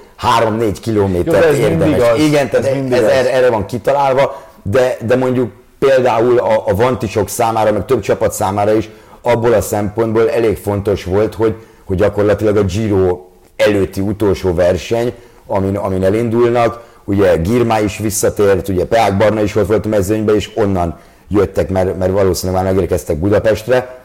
3-4 0.58 0.76
kilométer 0.80 1.54
érdemes. 1.54 2.08
Az, 2.08 2.18
Igen, 2.18 2.50
tehát 2.50 2.66
ez, 2.66 2.92
ez 2.92 3.02
erre, 3.02 3.32
erre 3.32 3.50
van 3.50 3.66
kitalálva, 3.66 4.42
de, 4.62 4.96
de 5.06 5.16
mondjuk 5.16 5.50
például 5.78 6.38
a, 6.38 6.66
a 6.66 6.74
vantisok 6.74 7.28
számára, 7.28 7.72
meg 7.72 7.84
több 7.84 8.00
csapat 8.00 8.32
számára 8.32 8.72
is 8.72 8.90
abból 9.22 9.52
a 9.52 9.60
szempontból 9.60 10.30
elég 10.30 10.56
fontos 10.56 11.04
volt, 11.04 11.34
hogy, 11.34 11.54
hogy 11.84 11.96
gyakorlatilag 11.96 12.56
a 12.56 12.64
Giro 12.64 13.20
előtti 13.56 14.00
utolsó 14.00 14.54
verseny, 14.54 15.12
amin, 15.46 15.76
amin 15.76 16.04
elindulnak, 16.04 16.80
ugye 17.04 17.36
Girmá 17.36 17.80
is 17.80 17.98
visszatért, 17.98 18.68
ugye 18.68 18.84
Peák 18.84 19.16
Barna 19.16 19.42
is 19.42 19.56
ott 19.56 19.66
volt 19.66 19.86
a 19.86 19.88
mezőnyben, 19.88 20.34
és 20.34 20.50
onnan 20.54 20.98
jöttek, 21.30 21.68
mert, 21.68 21.98
mert 21.98 22.12
valószínűleg 22.12 22.62
már 22.62 22.72
megérkeztek 22.72 23.16
Budapestre. 23.16 23.98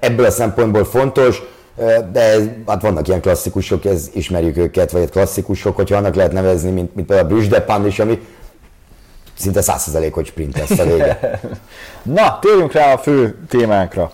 Ebből 0.00 0.26
a 0.26 0.30
szempontból 0.30 0.84
fontos, 0.84 1.42
de 2.12 2.36
hát 2.66 2.82
vannak 2.82 3.08
ilyen 3.08 3.20
klasszikusok, 3.20 3.84
ez 3.84 4.10
ismerjük 4.12 4.56
őket, 4.56 4.90
vagy 4.90 5.10
klasszikusok, 5.10 5.76
hogyha 5.76 5.96
annak 5.96 6.14
lehet 6.14 6.32
nevezni, 6.32 6.70
mint, 6.70 6.94
mint 6.94 7.06
például 7.06 7.28
a 7.28 7.32
Brüsdepan 7.32 7.86
is, 7.86 7.98
ami 7.98 8.26
szinte 9.38 9.60
100% 9.62 10.10
hogy 10.12 10.26
sprint 10.26 10.58
lesz 10.58 10.78
a 10.78 10.84
vége. 10.84 11.40
Na, 12.02 12.38
térjünk 12.38 12.72
rá 12.72 12.92
a 12.92 12.98
fő 12.98 13.38
témánkra. 13.48 14.12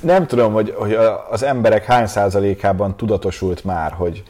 Nem 0.00 0.26
tudom, 0.26 0.52
hogy, 0.52 0.74
hogy 0.76 0.98
az 1.30 1.42
emberek 1.42 1.84
hány 1.84 2.06
százalékában 2.06 2.96
tudatosult 2.96 3.64
már, 3.64 3.92
hogy 3.92 4.22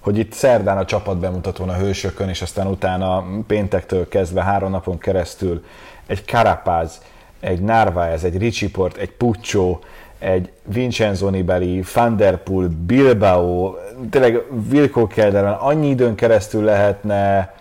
hogy 0.00 0.18
itt 0.18 0.32
szerdán 0.32 0.78
a 0.78 0.84
csapat 0.84 1.18
bemutatón 1.18 1.68
a 1.68 1.76
hősökön, 1.76 2.28
és 2.28 2.42
aztán 2.42 2.66
utána 2.66 3.24
péntektől 3.46 4.08
kezdve 4.08 4.42
három 4.42 4.70
napon 4.70 4.98
keresztül 4.98 5.64
egy 6.06 6.24
Carapaz, 6.24 7.00
egy 7.40 7.60
Narvaez, 7.60 8.24
egy 8.24 8.38
Ricsiport, 8.38 8.96
egy 8.96 9.10
Puccio, 9.10 9.78
egy 10.18 10.52
Vincenzo 10.64 11.28
Nibali, 11.28 11.82
Van 11.94 12.16
Der 12.16 12.42
Poel, 12.42 12.68
Bilbao, 12.86 13.74
tényleg 14.10 14.42
Vilko 14.68 15.06
Kelderman, 15.06 15.52
annyi 15.52 15.88
időn 15.88 16.14
keresztül 16.14 16.64
lehetne 16.64 17.54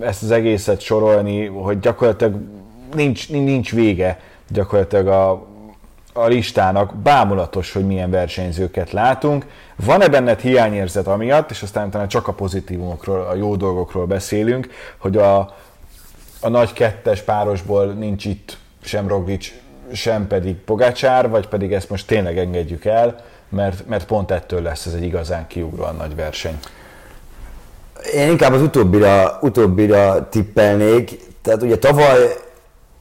ezt 0.00 0.22
az 0.22 0.30
egészet 0.30 0.80
sorolni, 0.80 1.46
hogy 1.46 1.80
gyakorlatilag 1.80 2.34
nincs, 2.94 3.30
nincs 3.30 3.72
vége 3.72 4.20
gyakorlatilag 4.48 5.06
a, 5.06 5.46
a 6.22 6.26
listának. 6.26 6.94
Bámulatos, 6.94 7.72
hogy 7.72 7.86
milyen 7.86 8.10
versenyzőket 8.10 8.92
látunk. 8.92 9.46
Van-e 9.76 10.08
benned 10.08 10.40
hiányérzet 10.40 11.06
amiatt, 11.06 11.50
és 11.50 11.62
aztán 11.62 11.86
utána 11.86 12.06
csak 12.06 12.28
a 12.28 12.32
pozitívumokról, 12.32 13.20
a 13.20 13.34
jó 13.34 13.56
dolgokról 13.56 14.06
beszélünk, 14.06 14.68
hogy 14.98 15.16
a, 15.16 15.38
a 16.40 16.48
nagy 16.48 16.72
kettes 16.72 17.20
párosból 17.20 17.86
nincs 17.86 18.24
itt 18.24 18.56
sem 18.82 19.08
Roglic, 19.08 19.52
sem 19.92 20.26
pedig 20.26 20.56
Pogácsár, 20.56 21.28
vagy 21.28 21.48
pedig 21.48 21.72
ezt 21.72 21.90
most 21.90 22.06
tényleg 22.06 22.38
engedjük 22.38 22.84
el, 22.84 23.16
mert, 23.48 23.86
mert 23.86 24.06
pont 24.06 24.30
ettől 24.30 24.62
lesz 24.62 24.86
ez 24.86 24.92
egy 24.92 25.02
igazán 25.02 25.46
kiugróan 25.46 25.96
nagy 25.96 26.14
verseny. 26.14 26.58
Én 28.14 28.30
inkább 28.30 28.52
az 28.52 28.62
utóbbira, 28.62 29.38
utóbbira 29.40 30.28
tippelnék. 30.28 31.10
Tehát 31.42 31.62
ugye 31.62 31.78
tavaly 31.78 32.18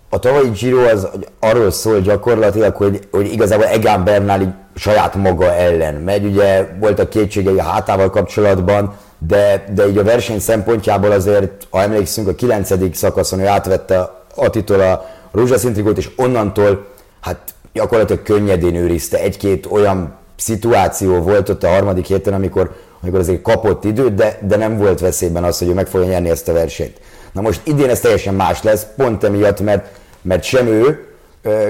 a 0.09 0.19
tavalyi 0.19 0.49
Giro 0.49 0.83
az 0.83 1.07
arról 1.39 1.71
szól 1.71 1.99
gyakorlatilag, 1.99 2.75
hogy, 2.75 3.07
hogy 3.11 3.31
igazából 3.31 3.65
Egan 3.65 4.03
Bernal 4.03 4.55
saját 4.75 5.15
maga 5.15 5.53
ellen 5.53 5.95
megy. 5.95 6.25
Ugye 6.25 6.67
voltak 6.79 7.09
kétségei 7.09 7.57
a 7.57 7.63
hátával 7.63 8.09
kapcsolatban, 8.09 8.95
de, 9.27 9.65
de 9.75 9.87
így 9.87 9.97
a 9.97 10.03
verseny 10.03 10.39
szempontjából 10.39 11.11
azért, 11.11 11.67
ha 11.69 11.81
emlékszünk, 11.81 12.27
a 12.27 12.35
9. 12.35 12.95
szakaszon 12.95 13.39
ő 13.39 13.47
átvette 13.47 14.15
Attitól 14.35 14.81
a 14.81 15.05
rózsaszíntrikót, 15.31 15.97
és 15.97 16.09
onnantól 16.15 16.85
hát 17.21 17.53
gyakorlatilag 17.73 18.23
könnyedén 18.23 18.75
őrizte. 18.75 19.19
Egy-két 19.19 19.65
olyan 19.65 20.15
szituáció 20.35 21.21
volt 21.21 21.49
ott 21.49 21.63
a 21.63 21.67
harmadik 21.69 22.05
héten, 22.05 22.33
amikor, 22.33 22.75
amikor 23.01 23.19
azért 23.19 23.41
kapott 23.41 23.83
időt, 23.83 24.13
de, 24.13 24.39
de 24.41 24.55
nem 24.57 24.77
volt 24.77 24.99
veszélyben 24.99 25.43
az, 25.43 25.57
hogy 25.57 25.67
ő 25.67 25.73
meg 25.73 25.87
fogja 25.87 26.07
nyerni 26.07 26.29
ezt 26.29 26.47
a 26.47 26.53
versenyt. 26.53 26.99
Na 27.31 27.41
most 27.41 27.61
idén 27.63 27.89
ez 27.89 27.99
teljesen 27.99 28.33
más 28.33 28.63
lesz, 28.63 28.85
pont 28.95 29.23
emiatt, 29.23 29.59
mert, 29.59 29.87
mert 30.21 30.43
sem 30.43 30.67
ő, 30.67 31.07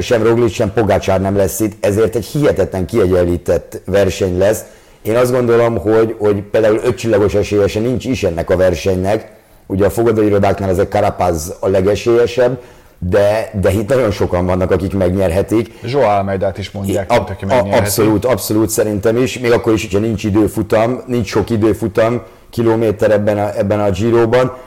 sem 0.01 0.23
Roglic, 0.23 0.53
sem 0.53 0.73
Pogácsár 0.73 1.21
nem 1.21 1.35
lesz 1.35 1.59
itt, 1.59 1.85
ezért 1.85 2.15
egy 2.15 2.25
hihetetlen 2.25 2.85
kiegyenlített 2.85 3.81
verseny 3.85 4.37
lesz. 4.37 4.61
Én 5.01 5.15
azt 5.15 5.31
gondolom, 5.31 5.77
hogy, 5.77 6.15
hogy 6.17 6.41
például 6.41 6.79
ötcsillagos 6.83 7.33
esélyese 7.33 7.79
nincs 7.79 8.05
is 8.05 8.23
ennek 8.23 8.49
a 8.49 8.57
versenynek, 8.57 9.31
ugye 9.65 9.85
a 9.85 9.89
fogadóirodáknál 9.89 10.69
ezek 10.69 10.89
Karapaz 10.89 11.55
a 11.59 11.67
legesélyesebb, 11.67 12.59
de, 12.99 13.51
de 13.61 13.71
itt 13.71 13.89
nagyon 13.89 14.11
sokan 14.11 14.45
vannak, 14.45 14.71
akik 14.71 14.93
megnyerhetik. 14.93 15.73
Zsó 15.85 15.99
Almeidát 16.01 16.57
is 16.57 16.71
mondják, 16.71 17.11
a, 17.11 17.15
aki 17.15 17.45
megnyerheti. 17.45 17.77
Abszolút, 17.77 18.25
abszolút 18.25 18.69
szerintem 18.69 19.17
is, 19.17 19.39
még 19.39 19.51
akkor 19.51 19.73
is, 19.73 19.81
hogyha 19.81 19.99
nincs 19.99 20.23
időfutam, 20.23 21.01
nincs 21.05 21.27
sok 21.27 21.49
időfutam, 21.49 22.21
kilométer 22.49 23.11
ebben 23.11 23.37
a, 23.37 23.57
ebben 23.57 23.79
a 23.79 23.89
Giroban, 23.89 24.57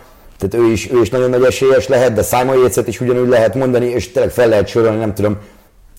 tehát 0.40 0.66
ő 0.66 0.73
is, 0.73 0.92
ő 0.92 1.00
is 1.00 1.11
nagyon 1.11 1.30
nagy 1.30 1.44
esélyes 1.44 1.88
lehet, 1.88 2.12
de 2.12 2.23
Simon 2.23 2.59
yates 2.59 2.87
is 2.87 3.00
ugyanúgy 3.00 3.28
lehet 3.28 3.54
mondani, 3.54 3.87
és 3.87 4.12
tényleg 4.12 4.32
fel 4.32 4.49
lehet 4.49 4.68
sorolni, 4.68 4.99
nem 4.99 5.14
tudom, 5.14 5.38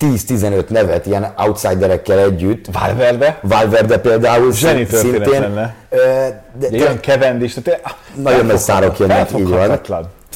10-15 0.00 0.68
nevet 0.68 1.06
ilyen 1.06 1.32
outsiderekkel 1.36 2.18
együtt. 2.18 2.66
Valverde? 2.72 3.38
Valverde 3.42 3.98
például 3.98 4.52
Zseni 4.52 4.86
szintén. 4.90 5.40
Lenne. 5.40 5.74
De, 5.90 6.68
de, 6.68 6.76
ilyen 6.76 6.98
Cavendish, 7.00 7.60
tehát 7.60 7.96
nagyon 8.14 8.46
nagy 8.46 8.58
szárok 8.58 8.98
jönnek, 8.98 9.30
így 9.38 9.48
van. 9.48 9.80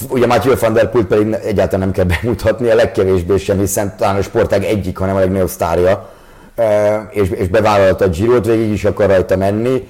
Ugye 0.08 0.26
Matthew 0.26 0.54
van 0.60 0.72
der 0.72 0.90
Poel 0.90 1.04
pedig 1.04 1.32
egyáltalán 1.44 1.80
nem 1.80 1.90
kell 1.90 2.04
bemutatni, 2.20 2.70
a 2.70 2.74
legkevésbé 2.74 3.36
sem, 3.36 3.58
hiszen 3.58 3.94
talán 3.96 4.16
a 4.16 4.22
sportág 4.22 4.64
egyik, 4.64 4.98
hanem 4.98 5.16
a 5.16 5.18
legnagyobb 5.18 5.48
sztárja, 5.48 6.08
és, 7.10 7.30
és 7.30 7.48
bevállalta 7.48 8.04
a 8.04 8.08
Girot, 8.08 8.46
végig 8.46 8.72
is 8.72 8.84
akar 8.84 9.06
rajta 9.06 9.36
menni 9.36 9.88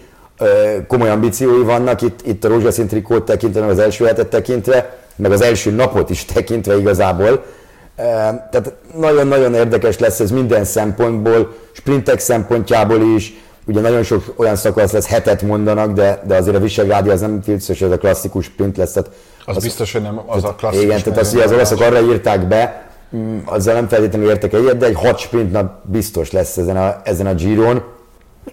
komoly 0.87 1.11
ambíciói 1.11 1.63
vannak 1.63 2.03
itt, 2.03 2.21
itt 2.27 2.45
a 2.45 2.49
rózsaszín 2.49 2.87
trikót 2.87 3.25
tekintve, 3.25 3.61
meg 3.61 3.71
az 3.71 3.79
első 3.79 4.05
hetet 4.05 4.27
tekintve, 4.27 4.99
meg 5.17 5.33
az 5.33 5.41
első 5.41 5.71
napot 5.71 6.11
is 6.11 6.25
tekintve 6.25 6.79
igazából. 6.79 7.45
Tehát 8.51 8.73
nagyon-nagyon 8.99 9.55
érdekes 9.55 9.99
lesz 9.99 10.21
ez 10.21 10.31
minden 10.31 10.65
szempontból, 10.65 11.55
sprintek 11.73 12.19
szempontjából 12.19 13.01
is, 13.17 13.33
ugye 13.67 13.81
nagyon 13.81 14.03
sok 14.03 14.35
olyan 14.37 14.57
szakasz 14.57 14.93
lesz, 14.93 15.07
hetet 15.07 15.43
mondanak, 15.43 15.93
de, 15.93 16.23
de 16.27 16.37
azért 16.37 16.57
a 16.57 16.61
Visegrádi 16.61 17.11
az 17.11 17.21
nem 17.21 17.41
hogy 17.45 17.83
ez 17.83 17.91
a 17.91 17.99
klasszikus 17.99 18.45
sprint 18.45 18.77
lesz. 18.77 18.93
Tehát 18.93 19.11
az, 19.45 19.57
az 19.57 19.63
biztos, 19.63 19.93
hogy 19.93 20.03
nem 20.03 20.21
az 20.27 20.45
a 20.45 20.55
klasszikus. 20.55 20.85
Igen, 20.85 21.03
tehát 21.03 21.19
azt, 21.19 21.33
hogy 21.33 21.41
az 21.41 21.53
olaszok 21.53 21.81
arra 21.81 22.01
írták 22.01 22.49
be, 22.49 22.91
mm, 23.17 23.39
azzal 23.45 23.75
nem 23.75 23.89
feltétlenül 23.89 24.29
értek 24.29 24.53
egyet, 24.53 24.77
de 24.77 24.87
egy 24.87 24.97
hat 24.97 25.19
sprint 25.19 25.53
nap 25.53 25.73
biztos 25.83 26.33
lesz 26.33 26.57
ezen 26.57 26.77
a, 26.77 27.01
ezen 27.05 27.27
a 27.27 27.35
Giron, 27.35 27.83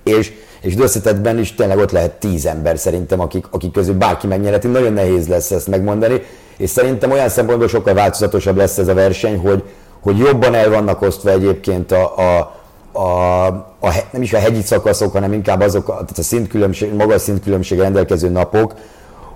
és 0.04 0.32
és 0.64 0.76
összetetben 0.78 1.40
is 1.40 1.56
tényleg 1.56 1.78
ott 1.78 1.92
lehet 1.92 2.12
tíz 2.12 2.46
ember 2.46 2.78
szerintem, 2.78 3.20
akik, 3.20 3.46
akik 3.50 3.72
közül 3.72 3.94
bárki 3.94 4.28
megnyerheti, 4.28 4.68
nagyon 4.68 4.94
nehéz 4.94 5.28
lesz 5.28 5.52
ezt 5.52 5.68
megmondani, 5.68 6.22
és 6.58 6.70
szerintem 6.70 7.12
olyan 7.12 7.30
szempontból 7.30 7.68
sokkal 7.68 7.94
változatosabb 7.94 8.58
lesz 8.58 8.78
ez 8.78 8.88
a 8.88 8.94
verseny, 8.94 9.38
hogy, 9.38 9.64
hogy 10.02 10.18
jobban 10.18 10.54
el 10.54 10.70
vannak 10.70 11.02
osztva 11.02 11.30
egyébként 11.30 11.92
a, 11.92 12.18
a, 12.18 12.56
a, 13.00 13.46
a, 13.80 13.94
nem 14.12 14.22
is 14.22 14.34
a 14.34 14.38
hegyi 14.38 14.62
szakaszok, 14.62 15.12
hanem 15.12 15.34
inkább 15.34 15.62
azok, 15.62 15.86
tehát 15.86 16.18
a 16.18 16.22
szintkülönbség, 16.24 16.94
magas 16.94 17.22
szintkülönbség 17.22 17.80
rendelkező 17.80 18.30
napok, 18.30 18.74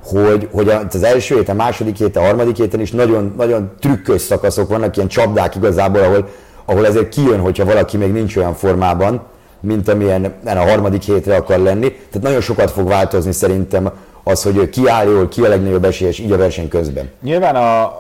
hogy, 0.04 0.50
hogy 0.52 0.70
az 0.94 1.04
első 1.04 1.36
héten, 1.36 1.56
második 1.56 1.98
héten, 1.98 2.24
harmadik 2.24 2.56
héten 2.56 2.80
is 2.80 2.92
nagyon, 2.92 3.34
nagyon 3.38 3.72
trükkös 3.80 4.22
szakaszok 4.22 4.70
vannak, 4.70 4.96
ilyen 4.96 5.08
csapdák 5.10 5.56
igazából, 5.56 6.02
ahol, 6.02 6.30
ahol 6.66 6.86
ezért 6.86 7.10
kijön, 7.10 7.40
hogyha 7.40 7.66
valaki 7.66 7.98
még 7.98 8.12
nincs 8.12 8.36
olyan 8.36 8.54
formában, 8.54 9.22
mint 9.60 9.88
amilyen 9.88 10.40
a 10.46 10.56
harmadik 10.56 11.02
hétre 11.02 11.36
akar 11.36 11.60
lenni. 11.60 11.92
Tehát 11.92 12.22
nagyon 12.22 12.42
sokat 12.42 12.72
fog 12.72 12.88
változni 12.88 13.32
szerintem 13.32 13.92
az, 14.24 14.44
hogy 14.44 14.70
ki 14.70 14.88
áll 14.88 15.08
jól, 15.08 15.28
ki 15.28 15.42
a 15.42 15.48
legnagyobb 15.48 15.86
esélyes 15.86 16.20
így 16.20 16.32
a 16.32 16.38
verseny 16.38 16.68
közben. 16.68 17.10
Nyilván 17.22 17.56
a, 17.56 17.94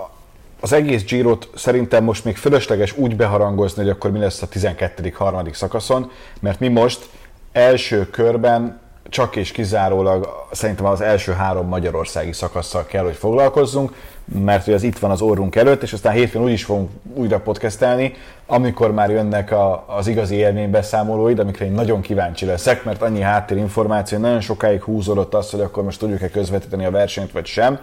az 0.61 0.73
egész 0.73 1.03
Girot 1.03 1.49
szerintem 1.55 2.03
most 2.03 2.25
még 2.25 2.37
fölösleges 2.37 2.97
úgy 2.97 3.15
beharangozni, 3.15 3.81
hogy 3.81 3.91
akkor 3.91 4.11
mi 4.11 4.19
lesz 4.19 4.41
a 4.41 4.47
12. 4.47 5.13
harmadik 5.15 5.53
szakaszon, 5.53 6.11
mert 6.39 6.59
mi 6.59 6.67
most 6.67 7.09
első 7.51 8.09
körben 8.09 8.79
csak 9.09 9.35
és 9.35 9.51
kizárólag 9.51 10.47
szerintem 10.51 10.85
az 10.85 11.01
első 11.01 11.31
három 11.31 11.67
magyarországi 11.67 12.33
szakasszal 12.33 12.85
kell, 12.85 13.03
hogy 13.03 13.15
foglalkozzunk, 13.15 13.93
mert 14.33 14.65
hogy 14.65 14.73
az 14.73 14.83
itt 14.83 14.99
van 14.99 15.11
az 15.11 15.21
orrunk 15.21 15.55
előtt, 15.55 15.83
és 15.83 15.93
aztán 15.93 16.13
hétfőn 16.13 16.41
úgy 16.41 16.51
is 16.51 16.63
fogunk 16.63 16.89
újra 17.13 17.39
podcastelni, 17.39 18.13
amikor 18.45 18.91
már 18.91 19.09
jönnek 19.09 19.51
a, 19.51 19.85
az 19.87 20.07
igazi 20.07 20.35
élménybeszámolóid, 20.35 21.39
amikre 21.39 21.65
én 21.65 21.71
nagyon 21.71 22.01
kíváncsi 22.01 22.45
leszek, 22.45 22.83
mert 22.83 23.01
annyi 23.01 23.21
háttérinformáció, 23.21 24.17
nagyon 24.17 24.41
sokáig 24.41 24.81
húzódott 24.81 25.33
az, 25.33 25.49
hogy 25.49 25.61
akkor 25.61 25.83
most 25.83 25.99
tudjuk-e 25.99 26.29
közvetíteni 26.29 26.85
a 26.85 26.91
versenyt, 26.91 27.31
vagy 27.31 27.45
sem, 27.45 27.79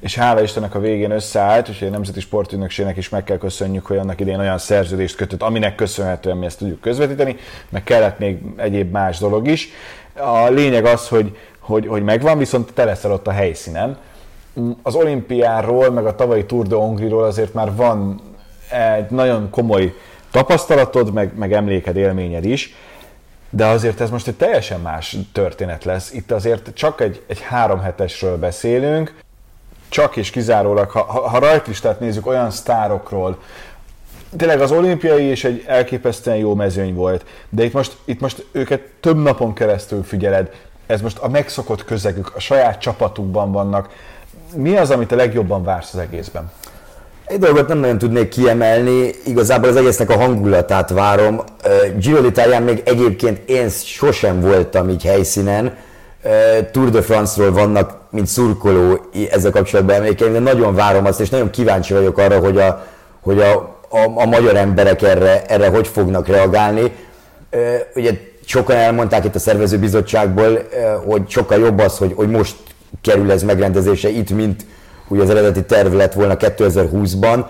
és 0.00 0.14
hála 0.14 0.42
Istennek 0.42 0.74
a 0.74 0.80
végén 0.80 1.10
összeállt, 1.10 1.68
és 1.68 1.82
a 1.82 1.88
Nemzeti 1.88 2.20
Sportügynökségnek 2.20 2.96
is 2.96 3.08
meg 3.08 3.24
kell 3.24 3.38
köszönjük, 3.38 3.86
hogy 3.86 3.96
annak 3.96 4.20
idén 4.20 4.38
olyan 4.38 4.58
szerződést 4.58 5.16
kötött, 5.16 5.42
aminek 5.42 5.74
köszönhetően 5.74 6.36
mi 6.36 6.46
ezt 6.46 6.58
tudjuk 6.58 6.80
közvetíteni, 6.80 7.36
meg 7.68 7.84
kellett 7.84 8.18
még 8.18 8.38
egyéb 8.56 8.92
más 8.92 9.18
dolog 9.18 9.48
is. 9.48 9.68
A 10.14 10.48
lényeg 10.48 10.84
az, 10.84 11.08
hogy, 11.08 11.36
hogy, 11.58 11.86
hogy 11.86 12.02
megvan, 12.02 12.38
viszont 12.38 12.72
te 12.72 12.84
leszel 12.84 13.12
ott 13.12 13.26
a 13.26 13.30
helyszínen. 13.30 13.98
Az 14.82 14.94
olimpiáról, 14.94 15.90
meg 15.90 16.06
a 16.06 16.14
tavalyi 16.14 16.44
Tour 16.44 16.66
de 16.66 16.74
Hongriról 16.74 17.24
azért 17.24 17.54
már 17.54 17.74
van 17.74 18.20
egy 18.96 19.10
nagyon 19.10 19.50
komoly 19.50 19.94
tapasztalatod, 20.30 21.12
meg, 21.12 21.32
meg 21.34 21.52
emléked, 21.52 21.96
élményed 21.96 22.44
is, 22.44 22.74
de 23.50 23.66
azért 23.66 24.00
ez 24.00 24.10
most 24.10 24.28
egy 24.28 24.34
teljesen 24.34 24.80
más 24.80 25.16
történet 25.32 25.84
lesz. 25.84 26.12
Itt 26.12 26.32
azért 26.32 26.74
csak 26.74 27.00
egy, 27.00 27.22
egy 27.26 27.40
három 27.40 27.80
hetesről 27.80 28.38
beszélünk, 28.38 29.14
csak 29.88 30.16
és 30.16 30.30
kizárólag, 30.30 30.90
ha, 30.90 31.28
ha, 31.28 31.38
rajtlistát 31.38 32.00
nézzük 32.00 32.26
olyan 32.26 32.50
sztárokról, 32.50 33.38
tényleg 34.36 34.60
az 34.60 34.72
olimpiai 34.72 35.30
is 35.30 35.44
egy 35.44 35.64
elképesztően 35.66 36.36
jó 36.36 36.54
mezőny 36.54 36.94
volt, 36.94 37.24
de 37.48 37.64
itt 37.64 37.72
most, 37.72 37.96
itt 38.04 38.20
most 38.20 38.46
őket 38.52 38.80
több 39.00 39.22
napon 39.22 39.54
keresztül 39.54 40.02
figyeled, 40.02 40.50
ez 40.86 41.00
most 41.00 41.18
a 41.18 41.28
megszokott 41.28 41.84
közegük, 41.84 42.32
a 42.34 42.40
saját 42.40 42.80
csapatukban 42.80 43.52
vannak. 43.52 43.90
Mi 44.56 44.76
az, 44.76 44.90
amit 44.90 45.12
a 45.12 45.16
legjobban 45.16 45.64
vársz 45.64 45.94
az 45.94 46.00
egészben? 46.00 46.50
Egy 47.26 47.38
dolgot 47.38 47.68
nem 47.68 47.78
nagyon 47.78 47.98
tudnék 47.98 48.28
kiemelni, 48.28 49.10
igazából 49.24 49.68
az 49.68 49.76
egésznek 49.76 50.10
a 50.10 50.16
hangulatát 50.16 50.90
várom. 50.90 51.42
Giro 51.98 52.20
d'Italián 52.22 52.64
még 52.64 52.82
egyébként 52.84 53.48
én 53.48 53.68
sosem 53.68 54.40
voltam 54.40 54.88
így 54.88 55.04
helyszínen, 55.04 55.76
Tour 56.72 56.90
de 56.90 57.02
France-ról 57.02 57.52
vannak, 57.52 57.98
mint 58.10 58.26
szurkoló 58.26 59.00
ezzel 59.30 59.50
kapcsolatban 59.50 59.94
emlékeim, 59.94 60.32
de 60.32 60.38
nagyon 60.38 60.74
várom 60.74 61.04
azt, 61.04 61.20
és 61.20 61.28
nagyon 61.28 61.50
kíváncsi 61.50 61.92
vagyok 61.92 62.18
arra, 62.18 62.38
hogy 62.38 62.58
a, 62.58 62.86
hogy 63.20 63.40
a, 63.40 63.52
a, 63.88 64.12
a 64.14 64.26
magyar 64.26 64.56
emberek 64.56 65.02
erre, 65.02 65.44
erre 65.46 65.68
hogy 65.68 65.88
fognak 65.88 66.26
reagálni. 66.26 66.92
Ugye 67.94 68.10
sokan 68.44 68.76
elmondták 68.76 69.24
itt 69.24 69.34
a 69.34 69.38
szervezőbizottságból, 69.38 70.68
hogy 71.06 71.22
sokkal 71.28 71.58
jobb 71.58 71.78
az, 71.78 71.98
hogy, 71.98 72.12
hogy 72.16 72.28
most 72.28 72.56
kerül 73.00 73.30
ez 73.30 73.42
megrendezése 73.42 74.08
itt, 74.08 74.30
mint 74.30 74.66
ugye 75.08 75.22
az 75.22 75.30
eredeti 75.30 75.64
terv 75.64 75.94
lett 75.94 76.12
volna 76.12 76.34
2020-ban. 76.38 77.44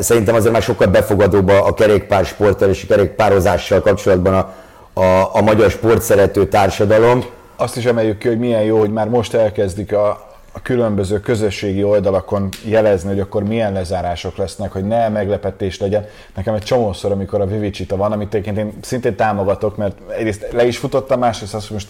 Szerintem 0.00 0.34
azért 0.34 0.52
már 0.52 0.62
sokkal 0.62 0.86
befogadóbb 0.86 1.48
a 1.48 1.74
kerékpársporttal 1.74 2.68
és 2.68 2.82
a 2.82 2.86
kerékpározással 2.86 3.80
kapcsolatban 3.80 4.34
a, 4.34 4.54
a, 5.00 5.34
a 5.36 5.42
magyar 5.42 5.70
sportszerető 5.70 6.48
társadalom. 6.48 7.24
Azt 7.56 7.76
is 7.76 7.84
emeljük 7.84 8.18
ki, 8.18 8.28
hogy 8.28 8.38
milyen 8.38 8.62
jó, 8.62 8.78
hogy 8.78 8.92
már 8.92 9.08
most 9.08 9.34
elkezdik 9.34 9.92
a, 9.92 10.26
a 10.56 10.62
különböző 10.62 11.20
közösségi 11.20 11.82
oldalakon 11.82 12.48
jelezni, 12.64 13.08
hogy 13.08 13.20
akkor 13.20 13.42
milyen 13.42 13.72
lezárások 13.72 14.36
lesznek, 14.36 14.72
hogy 14.72 14.84
ne 14.84 15.08
meglepetés 15.08 15.78
legyen. 15.80 16.06
Nekem 16.34 16.54
egy 16.54 16.62
csomószor, 16.62 17.12
amikor 17.12 17.40
a 17.40 17.46
Vivicita 17.46 17.96
van, 17.96 18.12
amit 18.12 18.34
egyébként 18.34 18.58
én 18.58 18.72
szintén 18.82 19.16
támogatok, 19.16 19.76
mert 19.76 19.96
egyrészt 20.18 20.46
le 20.52 20.66
is 20.66 20.78
futottam, 20.78 21.18
másrészt 21.18 21.54
azt, 21.54 21.66
hogy 21.66 21.76
most 21.76 21.88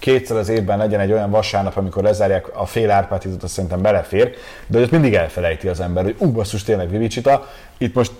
kétszer 0.00 0.36
az 0.36 0.48
évben 0.48 0.78
legyen 0.78 1.00
egy 1.00 1.12
olyan 1.12 1.30
vasárnap, 1.30 1.76
amikor 1.76 2.02
lezárják 2.02 2.56
a 2.56 2.66
fél 2.66 2.90
árpátitot, 2.90 3.42
azt 3.42 3.52
szerintem 3.52 3.82
belefér, 3.82 4.34
de 4.66 4.76
hogy 4.76 4.82
ott 4.82 4.90
mindig 4.90 5.14
elfelejti 5.14 5.68
az 5.68 5.80
ember, 5.80 6.04
hogy 6.04 6.14
ú, 6.18 6.32
basszus, 6.32 6.62
tényleg 6.62 6.90
Vivicita. 6.90 7.48
Itt 7.78 7.94
most 7.94 8.12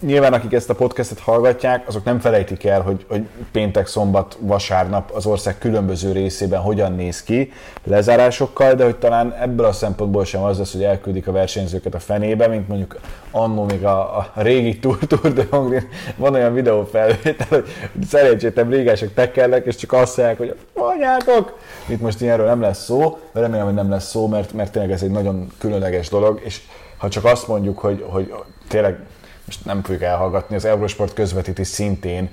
nyilván 0.00 0.32
akik 0.32 0.52
ezt 0.52 0.70
a 0.70 0.74
podcastet 0.74 1.18
hallgatják, 1.18 1.88
azok 1.88 2.04
nem 2.04 2.20
felejtik 2.20 2.64
el, 2.64 2.80
hogy, 2.80 3.04
hogy 3.08 3.26
péntek, 3.52 3.86
szombat, 3.86 4.36
vasárnap 4.40 5.10
az 5.14 5.26
ország 5.26 5.58
különböző 5.58 6.12
részében 6.12 6.60
hogyan 6.60 6.92
néz 6.92 7.22
ki 7.22 7.52
lezárásokkal, 7.84 8.74
de 8.74 8.84
hogy 8.84 8.96
talán 8.96 9.32
ebből 9.32 9.66
a 9.66 9.72
szempontból 9.72 10.24
sem 10.24 10.42
az 10.42 10.58
lesz, 10.58 10.72
hogy 10.72 10.82
elküldik 10.82 11.28
a 11.28 11.32
versenyzőket 11.32 11.94
a 11.94 11.98
fenébe, 11.98 12.46
mint 12.46 12.68
mondjuk 12.68 13.00
annó 13.30 13.64
még 13.64 13.84
a, 13.84 14.16
a 14.16 14.30
régi 14.34 14.78
Tour, 14.78 14.98
Tour 14.98 15.32
de 15.32 15.46
Hongrie, 15.50 15.88
van 16.16 16.34
olyan 16.34 16.54
videó 16.54 16.84
felvétel, 16.84 17.46
hogy 17.48 17.64
szerencsétlen 18.06 18.70
régások 18.70 19.14
tekernek, 19.14 19.66
és 19.66 19.76
csak 19.76 19.92
azt 19.92 20.16
mondják, 20.16 20.38
hogy 20.38 20.56
anyátok! 20.74 21.58
Itt 21.86 22.00
most 22.00 22.20
ilyenről 22.20 22.46
nem 22.46 22.60
lesz 22.60 22.84
szó, 22.84 23.18
remélem, 23.32 23.64
hogy 23.64 23.74
nem 23.74 23.90
lesz 23.90 24.08
szó, 24.08 24.26
mert, 24.28 24.52
mert 24.52 24.72
tényleg 24.72 24.92
ez 24.92 25.02
egy 25.02 25.10
nagyon 25.10 25.52
különleges 25.58 26.08
dolog, 26.08 26.40
és 26.44 26.60
ha 26.96 27.08
csak 27.08 27.24
azt 27.24 27.48
mondjuk, 27.48 27.78
hogy, 27.78 28.04
hogy 28.08 28.34
tényleg 28.68 28.98
most 29.46 29.64
nem 29.64 29.82
fogjuk 29.82 30.02
elhallgatni, 30.02 30.56
az 30.56 30.64
Eurosport 30.64 31.12
közvetíti 31.12 31.64
szintén 31.64 32.30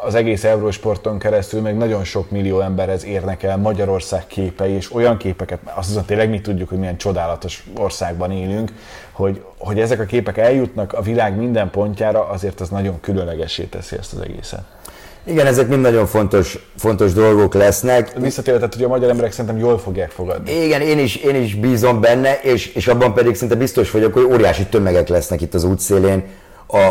az 0.00 0.14
egész 0.14 0.44
Eurosporton 0.44 1.18
keresztül 1.18 1.60
meg 1.60 1.76
nagyon 1.76 2.04
sok 2.04 2.30
millió 2.30 2.60
emberhez 2.60 3.04
érnek 3.04 3.42
el 3.42 3.56
Magyarország 3.56 4.26
képei, 4.26 4.72
és 4.72 4.94
olyan 4.94 5.16
képeket, 5.16 5.58
azt 5.74 5.88
hiszem 5.88 6.04
tényleg 6.04 6.30
mi 6.30 6.40
tudjuk, 6.40 6.68
hogy 6.68 6.78
milyen 6.78 6.96
csodálatos 6.96 7.64
országban 7.76 8.32
élünk, 8.32 8.72
hogy, 9.12 9.42
hogy 9.58 9.80
ezek 9.80 10.00
a 10.00 10.04
képek 10.04 10.36
eljutnak 10.36 10.92
a 10.92 11.02
világ 11.02 11.36
minden 11.36 11.70
pontjára, 11.70 12.28
azért 12.28 12.60
az 12.60 12.68
nagyon 12.68 13.00
különlegesé 13.00 13.64
teszi 13.64 13.96
ezt 13.96 14.12
az 14.12 14.20
egészet. 14.20 14.62
Igen, 15.24 15.46
ezek 15.46 15.68
mind 15.68 15.80
nagyon 15.80 16.06
fontos, 16.06 16.58
fontos 16.76 17.12
dolgok 17.12 17.54
lesznek. 17.54 18.12
Visszatérve, 18.18 18.68
hogy 18.72 18.84
a 18.84 18.88
magyar 18.88 19.10
emberek 19.10 19.32
szerintem 19.32 19.58
jól 19.58 19.78
fogják 19.78 20.10
fogadni. 20.10 20.64
Igen, 20.64 20.80
én 20.80 20.98
is, 20.98 21.16
én 21.16 21.34
is 21.34 21.54
bízom 21.54 22.00
benne, 22.00 22.40
és, 22.42 22.66
és 22.66 22.86
abban 22.86 23.14
pedig 23.14 23.34
szinte 23.34 23.54
biztos 23.54 23.90
vagyok, 23.90 24.12
hogy 24.12 24.22
óriási 24.22 24.66
tömegek 24.66 25.08
lesznek 25.08 25.40
itt 25.40 25.54
az 25.54 25.64
útszélén, 25.64 26.24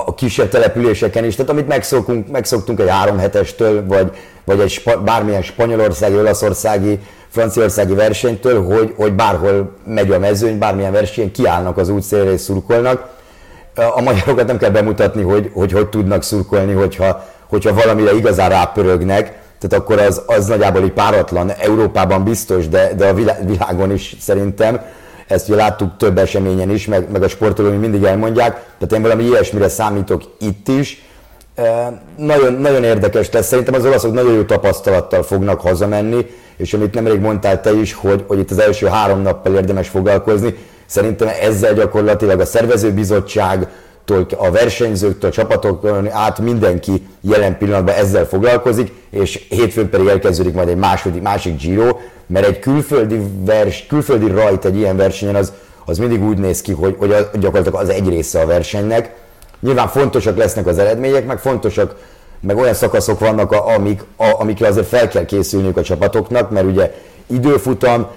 a, 0.05 0.13
kisebb 0.13 0.49
településeken 0.49 1.25
is. 1.25 1.35
Tehát 1.35 1.51
amit 1.51 1.67
megszokunk, 1.67 2.31
megszoktunk 2.31 2.79
egy 2.79 2.89
három 2.89 3.17
hetestől, 3.17 3.85
vagy, 3.85 4.11
vagy 4.45 4.59
egy 4.59 4.69
spa, 4.69 5.01
bármilyen 5.01 5.41
spanyolországi, 5.41 6.15
olaszországi, 6.15 6.99
franciaországi 7.29 7.93
versenytől, 7.93 8.63
hogy, 8.63 8.93
hogy 8.95 9.13
bárhol 9.13 9.75
megy 9.85 10.11
a 10.11 10.19
mezőny, 10.19 10.57
bármilyen 10.57 10.91
versenyen 10.91 11.31
kiállnak 11.31 11.77
az 11.77 11.89
útszélre 11.89 12.31
és 12.31 12.41
szurkolnak. 12.41 13.17
A 13.95 14.01
magyarokat 14.01 14.47
nem 14.47 14.57
kell 14.57 14.69
bemutatni, 14.69 15.21
hogy 15.21 15.51
hogy, 15.53 15.71
hogy 15.71 15.87
tudnak 15.87 16.23
szurkolni, 16.23 16.73
hogyha 16.73 17.27
hogyha 17.49 17.73
valamire 17.73 18.13
igazán 18.13 18.49
rápörögnek, 18.49 19.37
tehát 19.59 19.85
akkor 19.85 19.99
az, 19.99 20.21
az 20.25 20.45
nagyjából 20.45 20.83
így 20.83 20.91
páratlan, 20.91 21.51
Európában 21.51 22.23
biztos, 22.23 22.67
de, 22.67 22.93
de 22.93 23.07
a 23.07 23.13
világon 23.45 23.91
is 23.91 24.15
szerintem, 24.19 24.81
ezt 25.29 25.49
ugye 25.49 25.57
láttuk 25.57 25.97
több 25.97 26.17
eseményen 26.17 26.69
is, 26.69 26.85
meg, 26.85 27.11
meg 27.11 27.23
a 27.23 27.27
sportolók 27.27 27.79
mindig 27.79 28.03
elmondják, 28.03 28.51
tehát 28.53 28.93
én 28.93 29.01
valami 29.01 29.23
ilyesmire 29.23 29.69
számítok 29.69 30.21
itt 30.39 30.67
is. 30.67 31.03
Nagyon, 32.15 32.53
nagyon 32.53 32.83
érdekes 32.83 33.31
lesz, 33.31 33.47
szerintem 33.47 33.73
az 33.73 33.85
olaszok 33.85 34.13
nagyon 34.13 34.33
jó 34.33 34.43
tapasztalattal 34.43 35.23
fognak 35.23 35.61
hazamenni, 35.61 36.25
és 36.57 36.73
amit 36.73 36.93
nemrég 36.93 37.19
mondtál 37.19 37.61
te 37.61 37.71
is, 37.73 37.93
hogy, 37.93 38.23
hogy 38.27 38.39
itt 38.39 38.51
az 38.51 38.59
első 38.59 38.87
három 38.87 39.21
nappal 39.21 39.55
érdemes 39.55 39.87
foglalkozni, 39.87 40.55
szerintem 40.85 41.29
ezzel 41.41 41.73
gyakorlatilag 41.73 42.39
a 42.39 42.45
szervezőbizottság, 42.45 43.67
a 44.37 44.51
versenyzőktől, 44.51 45.29
a 45.29 45.33
csapatoktól 45.33 46.07
át 46.11 46.39
mindenki 46.39 47.07
jelen 47.21 47.57
pillanatban 47.57 47.95
ezzel 47.95 48.25
foglalkozik, 48.25 48.91
és 49.09 49.45
hétfőn 49.49 49.89
pedig 49.89 50.07
elkezdődik 50.07 50.53
majd 50.53 50.67
egy 50.67 50.77
második, 50.77 51.21
másik 51.21 51.61
Giro, 51.61 51.97
mert 52.27 52.45
egy 52.47 52.59
külföldi, 52.59 53.19
vers, 53.45 53.85
külföldi 53.87 54.27
rajt 54.27 54.65
egy 54.65 54.77
ilyen 54.77 54.97
versenyen 54.97 55.35
az, 55.35 55.53
az 55.85 55.97
mindig 55.97 56.23
úgy 56.23 56.37
néz 56.37 56.61
ki, 56.61 56.71
hogy, 56.71 56.95
hogy 56.99 57.09
gyakorlatilag 57.33 57.81
az 57.81 57.89
egy 57.89 58.09
része 58.09 58.41
a 58.41 58.45
versenynek. 58.45 59.15
Nyilván 59.59 59.87
fontosak 59.87 60.37
lesznek 60.37 60.67
az 60.67 60.77
eredmények, 60.77 61.25
meg 61.25 61.39
fontosak, 61.39 61.95
meg 62.39 62.57
olyan 62.57 62.73
szakaszok 62.73 63.19
vannak, 63.19 63.51
amik, 63.51 64.01
a, 64.15 64.35
amikre 64.39 64.67
azért 64.67 64.87
fel 64.87 65.07
kell 65.07 65.25
készülniük 65.25 65.77
a 65.77 65.81
csapatoknak, 65.81 66.49
mert 66.49 66.65
ugye 66.65 66.93
időfutam, 67.27 68.07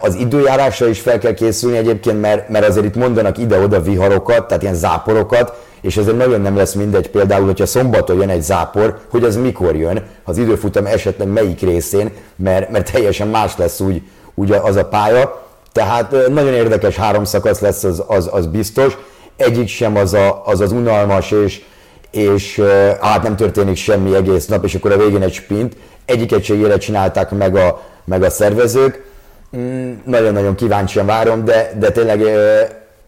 az 0.00 0.14
időjárásra 0.14 0.88
is 0.88 1.00
fel 1.00 1.18
kell 1.18 1.34
készülni 1.34 1.76
egyébként, 1.76 2.20
mert, 2.20 2.48
mert 2.48 2.68
azért 2.68 2.86
itt 2.86 2.94
mondanak 2.94 3.38
ide-oda 3.38 3.80
viharokat, 3.80 4.46
tehát 4.46 4.62
ilyen 4.62 4.74
záporokat, 4.74 5.52
és 5.80 5.96
ezért 5.96 6.16
nagyon 6.16 6.40
nem 6.40 6.56
lesz 6.56 6.72
mindegy 6.72 7.10
például, 7.10 7.44
hogyha 7.44 7.66
szombaton 7.66 8.16
jön 8.16 8.28
egy 8.28 8.42
zápor, 8.42 8.98
hogy 9.10 9.24
az 9.24 9.36
mikor 9.36 9.76
jön, 9.76 10.02
az 10.24 10.38
időfutam 10.38 10.86
esetleg 10.86 11.28
melyik 11.28 11.60
részén, 11.60 12.10
mert, 12.36 12.70
mert 12.70 12.92
teljesen 12.92 13.28
más 13.28 13.56
lesz 13.56 13.80
úgy, 13.80 14.02
úgy 14.34 14.52
az 14.52 14.76
a 14.76 14.84
pálya. 14.84 15.48
Tehát 15.72 16.10
nagyon 16.28 16.52
érdekes 16.52 16.96
három 16.96 17.24
szakasz 17.24 17.60
lesz, 17.60 17.84
az, 17.84 18.02
az, 18.06 18.28
az 18.32 18.46
biztos. 18.46 18.98
Egyik 19.36 19.68
sem 19.68 19.96
az 19.96 20.12
a, 20.14 20.42
az, 20.44 20.60
az 20.60 20.72
unalmas, 20.72 21.30
és, 21.30 21.62
és 22.10 22.62
hát 23.00 23.22
nem 23.22 23.36
történik 23.36 23.76
semmi 23.76 24.14
egész 24.14 24.46
nap, 24.46 24.64
és 24.64 24.74
akkor 24.74 24.92
a 24.92 24.96
végén 24.96 25.22
egy 25.22 25.32
sprint. 25.32 25.76
Egyik 26.04 26.32
egységére 26.32 26.78
csinálták 26.78 27.30
meg 27.30 27.56
a, 27.56 27.80
meg 28.04 28.22
a 28.22 28.30
szervezők, 28.30 29.09
Mm, 29.56 29.92
nagyon-nagyon 30.04 30.54
kíváncsian 30.54 31.06
várom, 31.06 31.44
de, 31.44 31.72
de 31.78 31.90
tényleg 31.90 32.22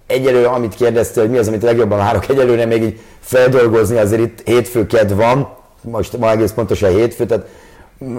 egyelőre, 0.06 0.48
amit 0.48 0.74
kérdeztél, 0.74 1.22
hogy 1.22 1.32
mi 1.32 1.38
az, 1.38 1.48
amit 1.48 1.62
legjobban 1.62 1.98
várok, 1.98 2.28
egyelőre 2.28 2.64
még 2.64 2.82
így 2.82 3.00
feldolgozni, 3.20 3.98
azért 3.98 4.22
itt 4.22 4.40
hétfő 4.44 4.86
ked 4.86 5.14
van, 5.14 5.48
most 5.80 6.16
ma 6.16 6.30
egész 6.30 6.52
pontosan 6.52 6.90
hétfő, 6.90 7.26
tehát 7.26 7.46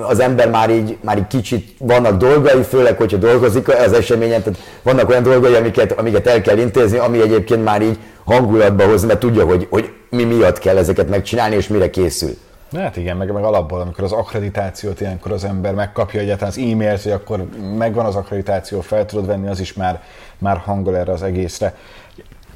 az 0.01 0.19
ember 0.19 0.49
már 0.49 0.69
így, 0.69 0.97
már 1.01 1.17
így 1.17 1.27
kicsit 1.27 1.75
vannak 1.77 2.17
dolgai, 2.17 2.61
főleg, 2.61 2.97
hogyha 2.97 3.17
dolgozik 3.17 3.67
az 3.67 3.93
eseményen, 3.93 4.43
tehát 4.43 4.59
vannak 4.83 5.09
olyan 5.09 5.23
dolgai, 5.23 5.53
amiket, 5.53 5.91
amiket 5.91 6.27
el 6.27 6.41
kell 6.41 6.57
intézni, 6.57 6.97
ami 6.97 7.21
egyébként 7.21 7.63
már 7.63 7.81
így 7.81 7.97
hangulatba 8.25 8.85
hoz, 8.85 9.05
mert 9.05 9.19
tudja, 9.19 9.45
hogy, 9.45 9.67
hogy 9.69 9.89
mi 10.09 10.23
miatt 10.23 10.59
kell 10.59 10.77
ezeket 10.77 11.09
megcsinálni, 11.09 11.55
és 11.55 11.67
mire 11.67 11.89
készül. 11.89 12.37
Hát 12.75 12.97
igen, 12.97 13.17
meg, 13.17 13.31
meg 13.31 13.43
alapból, 13.43 13.81
amikor 13.81 14.03
az 14.03 14.11
akkreditációt 14.11 15.01
ilyenkor 15.01 15.31
az 15.31 15.43
ember 15.43 15.73
megkapja 15.73 16.19
egyáltalán 16.19 16.49
az 16.49 16.57
e-mailt, 16.57 17.01
hogy 17.01 17.11
akkor 17.11 17.47
megvan 17.77 18.05
az 18.05 18.15
akkreditáció, 18.15 18.81
fel 18.81 19.05
tudod 19.05 19.25
venni, 19.25 19.47
az 19.47 19.59
is 19.59 19.73
már, 19.73 20.03
már 20.37 20.57
hangol 20.57 20.97
erre 20.97 21.11
az 21.11 21.23
egészre. 21.23 21.75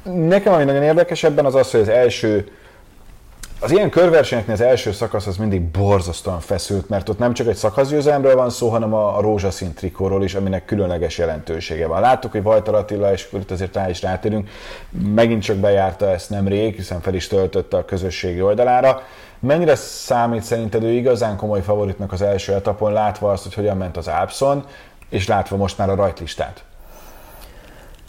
Nekem 0.02 0.52
ami 0.52 0.64
nagyon 0.64 0.82
érdekes 0.82 1.22
ebben 1.22 1.44
az 1.44 1.54
az, 1.54 1.70
hogy 1.70 1.80
az 1.80 1.88
első 1.88 2.48
az 3.60 3.70
ilyen 3.70 3.90
körversenyeknél 3.90 4.54
az 4.54 4.60
első 4.60 4.92
szakasz 4.92 5.26
az 5.26 5.36
mindig 5.36 5.62
borzasztóan 5.62 6.40
feszült, 6.40 6.88
mert 6.88 7.08
ott 7.08 7.18
nem 7.18 7.32
csak 7.32 7.46
egy 7.46 7.56
szakaszgyőzelemről 7.56 8.34
van 8.34 8.50
szó, 8.50 8.68
hanem 8.68 8.94
a, 8.94 9.20
rózsaszín 9.20 9.74
trikóról 9.74 10.24
is, 10.24 10.34
aminek 10.34 10.64
különleges 10.64 11.18
jelentősége 11.18 11.86
van. 11.86 12.00
Láttuk, 12.00 12.32
hogy 12.32 12.42
Vajtar 12.42 12.74
Attila, 12.74 13.12
és 13.12 13.28
itt 13.32 13.50
azért 13.50 13.74
rá 13.74 13.88
is 13.88 14.02
rátérünk, 14.02 14.48
megint 15.14 15.42
csak 15.42 15.56
bejárta 15.56 16.10
ezt 16.10 16.30
nemrég, 16.30 16.74
hiszen 16.74 17.00
fel 17.00 17.14
is 17.14 17.26
töltötte 17.26 17.76
a 17.76 17.84
közösségi 17.84 18.42
oldalára. 18.42 19.02
Mennyire 19.40 19.74
számít 19.74 20.42
szerinted 20.42 20.82
ő 20.82 20.90
igazán 20.90 21.36
komoly 21.36 21.62
favoritnak 21.62 22.12
az 22.12 22.22
első 22.22 22.52
etapon, 22.52 22.92
látva 22.92 23.30
azt, 23.30 23.42
hogy 23.42 23.54
hogyan 23.54 23.76
ment 23.76 23.96
az 23.96 24.08
Alpson, 24.08 24.64
és 25.10 25.26
látva 25.26 25.56
most 25.56 25.78
már 25.78 25.90
a 25.90 25.94
rajtlistát? 25.94 26.62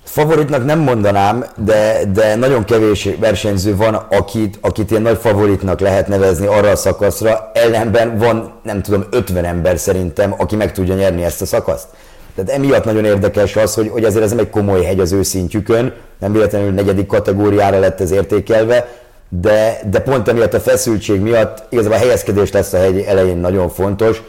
Favoritnak 0.03 0.65
nem 0.65 0.79
mondanám, 0.79 1.45
de, 1.55 2.01
de 2.13 2.35
nagyon 2.35 2.63
kevés 2.63 3.09
versenyző 3.19 3.75
van, 3.75 3.93
akit, 3.93 4.57
akit 4.61 4.91
ilyen 4.91 5.01
nagy 5.01 5.17
favoritnak 5.17 5.79
lehet 5.79 6.07
nevezni 6.07 6.45
arra 6.45 6.69
a 6.69 6.75
szakaszra. 6.75 7.51
Ellenben 7.53 8.17
van, 8.17 8.51
nem 8.63 8.81
tudom, 8.81 9.03
50 9.11 9.45
ember 9.45 9.77
szerintem, 9.77 10.33
aki 10.37 10.55
meg 10.55 10.71
tudja 10.71 10.95
nyerni 10.95 11.23
ezt 11.23 11.41
a 11.41 11.45
szakaszt. 11.45 11.87
Tehát 12.35 12.51
emiatt 12.51 12.83
nagyon 12.83 13.05
érdekes 13.05 13.55
az, 13.55 13.73
hogy, 13.73 13.89
hogy 13.89 14.03
azért 14.03 14.23
ez 14.23 14.29
nem 14.29 14.39
egy 14.39 14.49
komoly 14.49 14.83
hegy 14.83 14.99
az 14.99 15.11
ő 15.11 15.23
szintjükön, 15.23 15.93
nem 16.19 16.31
véletlenül 16.31 16.71
negyedik 16.71 17.07
kategóriára 17.07 17.79
lett 17.79 18.01
ez 18.01 18.11
értékelve, 18.11 18.87
de, 19.29 19.79
de 19.89 19.99
pont 19.99 20.27
emiatt 20.27 20.53
a 20.53 20.59
feszültség 20.59 21.21
miatt 21.21 21.63
igazából 21.69 21.97
a 21.97 21.99
helyezkedés 21.99 22.51
lesz 22.51 22.73
a 22.73 22.77
hegy 22.77 22.99
elején 22.99 23.37
nagyon 23.37 23.69
fontos. 23.69 24.21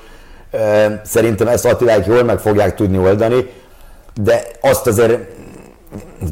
Szerintem 1.05 1.47
ezt 1.49 1.65
Attiláik 1.65 2.07
jól 2.07 2.23
meg 2.23 2.39
fogják 2.39 2.75
tudni 2.75 2.99
oldani, 2.99 3.51
de 4.23 4.43
azt 4.61 4.87
azért 4.87 5.19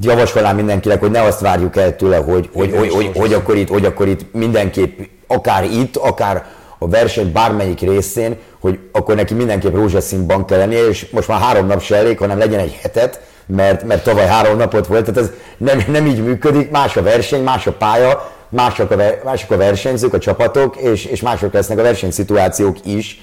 javasolnám 0.01 0.57
mindenkinek, 0.57 1.01
hogy 1.01 1.11
ne 1.11 1.23
azt 1.23 1.41
várjuk 1.41 1.77
el 1.77 1.97
tőle, 1.97 2.17
hogy, 2.17 2.51
hogy, 2.53 2.77
hogy, 2.77 2.93
hogy, 2.93 3.11
hogy, 3.15 3.33
akkor 3.33 3.57
itt, 3.57 3.69
hogy 3.69 3.85
akkor 3.85 4.09
itt 4.09 4.33
mindenképp, 4.33 4.99
akár 5.27 5.65
itt, 5.65 5.97
akár 5.97 6.45
a 6.79 6.89
verseny 6.89 7.33
bármelyik 7.33 7.81
részén, 7.81 8.37
hogy 8.61 8.79
akkor 8.93 9.15
neki 9.15 9.35
mindenképp 9.35 9.75
rózsaszínban 9.75 10.45
kell 10.45 10.59
lennie, 10.59 10.89
és 10.89 11.11
most 11.11 11.29
már 11.29 11.41
három 11.41 11.67
nap 11.67 11.83
se 11.83 11.97
elég, 11.97 12.19
hanem 12.19 12.39
legyen 12.39 12.61
egy 12.61 12.79
hetet, 12.83 13.21
mert, 13.47 13.85
mert 13.85 14.05
tavaly 14.05 14.27
három 14.27 14.57
napot 14.57 14.87
volt, 14.87 15.05
tehát 15.05 15.21
ez 15.21 15.31
nem, 15.57 15.85
nem 15.89 16.07
így 16.07 16.23
működik, 16.23 16.71
más 16.71 16.97
a 16.97 17.03
verseny, 17.03 17.43
más 17.43 17.67
a 17.67 17.73
pálya, 17.73 18.31
mások 18.49 18.91
a, 18.91 18.97
mások 19.25 19.51
a 19.51 19.57
versenyzők, 19.57 20.15
a 20.15 20.19
csapatok, 20.19 20.77
és, 20.77 21.05
és 21.05 21.23
mások 21.23 21.53
lesznek 21.53 21.79
a 21.79 21.83
versenyszituációk 21.83 22.77
is. 22.87 23.21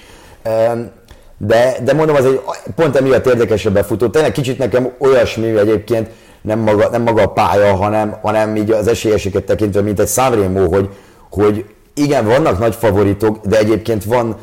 De, 1.38 1.76
de 1.84 1.92
mondom, 1.92 2.16
az 2.16 2.24
egy 2.24 2.40
pont 2.74 2.96
emiatt 2.96 3.26
érdekesebb 3.26 3.84
futó. 3.84 4.08
Tényleg 4.08 4.32
kicsit 4.32 4.58
nekem 4.58 4.92
olyasmi 4.98 5.58
egyébként, 5.58 6.08
nem 6.40 6.58
maga, 6.58 6.88
nem 6.88 7.02
maga 7.02 7.22
a 7.22 7.26
pálya, 7.26 7.74
hanem, 7.74 8.16
hanem 8.22 8.56
így 8.56 8.70
az 8.70 8.86
esélyeseket 8.86 9.44
tekintve, 9.44 9.80
mint 9.80 10.00
egy 10.00 10.08
Sanremo, 10.08 10.68
hogy, 10.68 10.88
hogy 11.30 11.64
igen, 11.94 12.26
vannak 12.26 12.58
nagy 12.58 12.74
favoritok, 12.74 13.46
de 13.46 13.58
egyébként 13.58 14.04
van, 14.04 14.36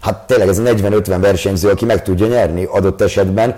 hát 0.00 0.26
tényleg 0.26 0.48
ez 0.48 0.58
a 0.58 0.62
40-50 0.62 1.16
versenyző, 1.20 1.68
aki 1.68 1.84
meg 1.84 2.02
tudja 2.02 2.26
nyerni 2.26 2.64
adott 2.70 3.00
esetben, 3.00 3.56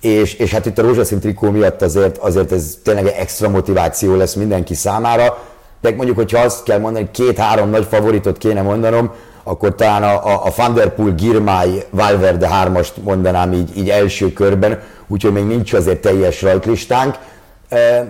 és, 0.00 0.34
és 0.34 0.52
hát 0.52 0.66
itt 0.66 0.78
a 0.78 0.82
rózsaszín 0.82 1.20
trikó 1.20 1.50
miatt 1.50 1.82
azért, 1.82 2.16
azért 2.16 2.52
ez 2.52 2.78
tényleg 2.82 3.06
extra 3.06 3.48
motiváció 3.48 4.14
lesz 4.14 4.34
mindenki 4.34 4.74
számára, 4.74 5.42
de 5.80 5.90
mondjuk, 5.96 6.16
hogyha 6.16 6.40
azt 6.40 6.62
kell 6.62 6.78
mondani, 6.78 7.08
két-három 7.12 7.70
nagy 7.70 7.86
favoritot 7.90 8.38
kéne 8.38 8.62
mondanom, 8.62 9.10
akkor 9.42 9.74
talán 9.74 10.02
a, 10.02 10.26
a, 10.26 10.44
a 10.44 10.52
Van 10.56 11.14
Girmay, 11.16 11.82
Valverde 11.90 12.48
hármast 12.48 12.92
mondanám 13.02 13.52
így, 13.52 13.76
így 13.76 13.88
első 13.88 14.32
körben, 14.32 14.82
úgyhogy 15.06 15.32
még 15.32 15.44
nincs 15.44 15.72
azért 15.72 16.00
teljes 16.00 16.42
rajtlistánk, 16.42 17.14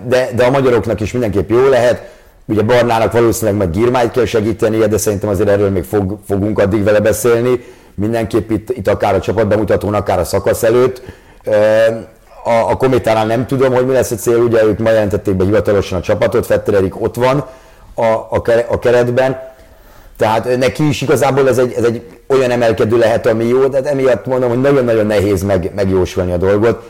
de, 0.07 0.29
de 0.35 0.45
a 0.45 0.49
magyaroknak 0.49 1.01
is 1.01 1.11
mindenképp 1.11 1.49
jó 1.49 1.67
lehet. 1.67 2.09
Ugye 2.45 2.61
Barnának 2.61 3.11
valószínűleg 3.11 3.59
meg 3.59 3.71
Girmájt 3.71 4.11
kell 4.11 4.25
segítenie, 4.25 4.87
de 4.87 4.97
szerintem 4.97 5.29
azért 5.29 5.49
erről 5.49 5.69
még 5.69 5.83
fog, 5.83 6.17
fogunk 6.27 6.59
addig 6.59 6.83
vele 6.83 6.99
beszélni. 6.99 7.63
Mindenképp 7.95 8.49
itt, 8.49 8.69
itt 8.69 8.87
akár 8.87 9.15
a 9.15 9.19
csapatbemutatón, 9.19 9.93
akár 9.93 10.19
a 10.19 10.23
szakasz 10.23 10.63
előtt. 10.63 11.01
A, 12.49 12.69
a 12.69 12.75
Kométánál 12.75 13.25
nem 13.25 13.45
tudom, 13.45 13.73
hogy 13.73 13.85
mi 13.85 13.93
lesz 13.93 14.11
a 14.11 14.15
cél, 14.15 14.37
ugye 14.37 14.63
ők 14.63 14.79
ma 14.79 14.89
jelentették 14.89 15.35
be 15.35 15.43
hivatalosan 15.43 15.97
a 15.97 16.01
csapatot, 16.01 16.45
Fetter 16.45 16.73
Erik 16.73 17.01
ott 17.01 17.15
van 17.15 17.45
a, 17.93 18.03
a, 18.05 18.41
a 18.67 18.79
keretben, 18.79 19.39
tehát 20.17 20.57
neki 20.57 20.87
is 20.87 21.01
igazából 21.01 21.47
ez 21.47 21.57
egy, 21.57 21.73
ez 21.77 21.83
egy 21.83 22.01
olyan 22.27 22.51
emelkedő 22.51 22.97
lehet, 22.97 23.25
ami 23.27 23.45
jó, 23.45 23.67
de 23.67 23.81
emiatt 23.83 24.25
mondom, 24.25 24.49
hogy 24.49 24.61
nagyon-nagyon 24.61 25.05
nehéz 25.05 25.43
meg, 25.43 25.71
megjósolni 25.75 26.31
a 26.31 26.37
dolgot. 26.37 26.89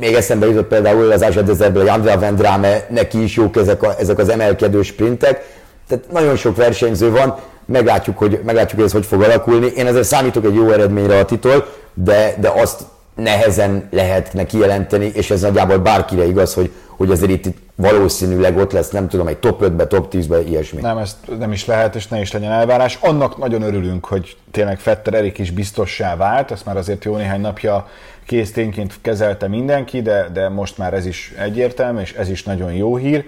Még 0.00 0.14
eszembe 0.14 0.46
jutott 0.46 0.68
például 0.68 1.12
az 1.12 1.22
Ázsa 1.22 1.42
Dezerből, 1.42 1.88
Andrea 1.88 2.18
Vendrame, 2.18 2.86
neki 2.90 3.22
is 3.22 3.36
jók 3.36 3.56
ezek, 3.56 3.82
a, 3.82 3.94
ezek 3.98 4.18
az 4.18 4.28
emelkedő 4.28 4.82
sprintek. 4.82 5.44
Tehát 5.88 6.04
nagyon 6.12 6.36
sok 6.36 6.56
versenyző 6.56 7.10
van, 7.10 7.36
meglátjuk, 7.66 8.18
hogy, 8.18 8.40
meglátjuk, 8.44 8.76
hogy 8.76 8.84
ez 8.84 8.92
hogy 8.92 9.06
fog 9.06 9.22
alakulni. 9.22 9.72
Én 9.76 9.86
ezzel 9.86 10.02
számítok 10.02 10.44
egy 10.44 10.54
jó 10.54 10.70
eredményre 10.70 11.18
a 11.18 11.24
titol, 11.24 11.66
de, 11.94 12.34
de 12.40 12.48
azt 12.48 12.80
nehezen 13.22 13.88
lehetne 13.90 14.46
kijelenteni, 14.46 15.10
és 15.14 15.30
ez 15.30 15.40
nagyjából 15.40 15.78
bárkire 15.78 16.26
igaz, 16.26 16.54
hogy, 16.54 16.70
hogy 16.96 17.10
azért 17.10 17.30
itt 17.30 17.54
valószínűleg 17.74 18.56
ott 18.56 18.72
lesz, 18.72 18.90
nem 18.90 19.08
tudom, 19.08 19.26
egy 19.26 19.36
top 19.36 19.62
5-be, 19.64 19.86
top 19.86 20.12
10-be, 20.12 20.40
ilyesmi. 20.40 20.80
Nem, 20.80 20.98
ezt 20.98 21.16
nem 21.38 21.52
is 21.52 21.66
lehet, 21.66 21.94
és 21.94 22.08
ne 22.08 22.20
is 22.20 22.32
legyen 22.32 22.52
elvárás. 22.52 22.98
Annak 23.00 23.38
nagyon 23.38 23.62
örülünk, 23.62 24.04
hogy 24.04 24.36
tényleg 24.50 24.78
Fetter 24.78 25.14
Erik 25.14 25.38
is 25.38 25.50
biztossá 25.50 26.16
vált, 26.16 26.50
ezt 26.50 26.64
már 26.64 26.76
azért 26.76 27.04
jó 27.04 27.16
néhány 27.16 27.40
napja 27.40 27.88
késztényként 28.26 28.98
kezelte 29.00 29.48
mindenki, 29.48 30.02
de, 30.02 30.28
de 30.32 30.48
most 30.48 30.78
már 30.78 30.94
ez 30.94 31.06
is 31.06 31.34
egyértelmű, 31.38 32.00
és 32.00 32.12
ez 32.12 32.28
is 32.28 32.42
nagyon 32.42 32.72
jó 32.72 32.96
hír. 32.96 33.24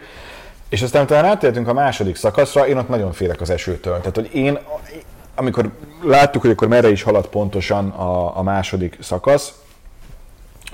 És 0.69 0.83
aztán 0.83 1.07
talán 1.07 1.25
átértünk 1.25 1.69
a 1.69 1.73
második 1.73 2.17
szakaszra, 2.17 2.67
én 2.67 2.77
ott 2.77 2.89
nagyon 2.89 3.13
félek 3.13 3.41
az 3.41 3.51
esőtől. 3.51 3.99
Tehát, 3.99 4.15
hogy 4.15 4.31
én, 4.35 4.59
amikor 5.35 5.71
láttuk, 6.05 6.43
hogy 6.43 6.51
akkor 6.51 6.69
merre 6.69 6.91
is 6.91 7.03
halad 7.03 7.27
pontosan 7.27 7.89
a, 7.89 8.39
a 8.39 8.43
második 8.43 8.99
szakasz, 9.01 9.53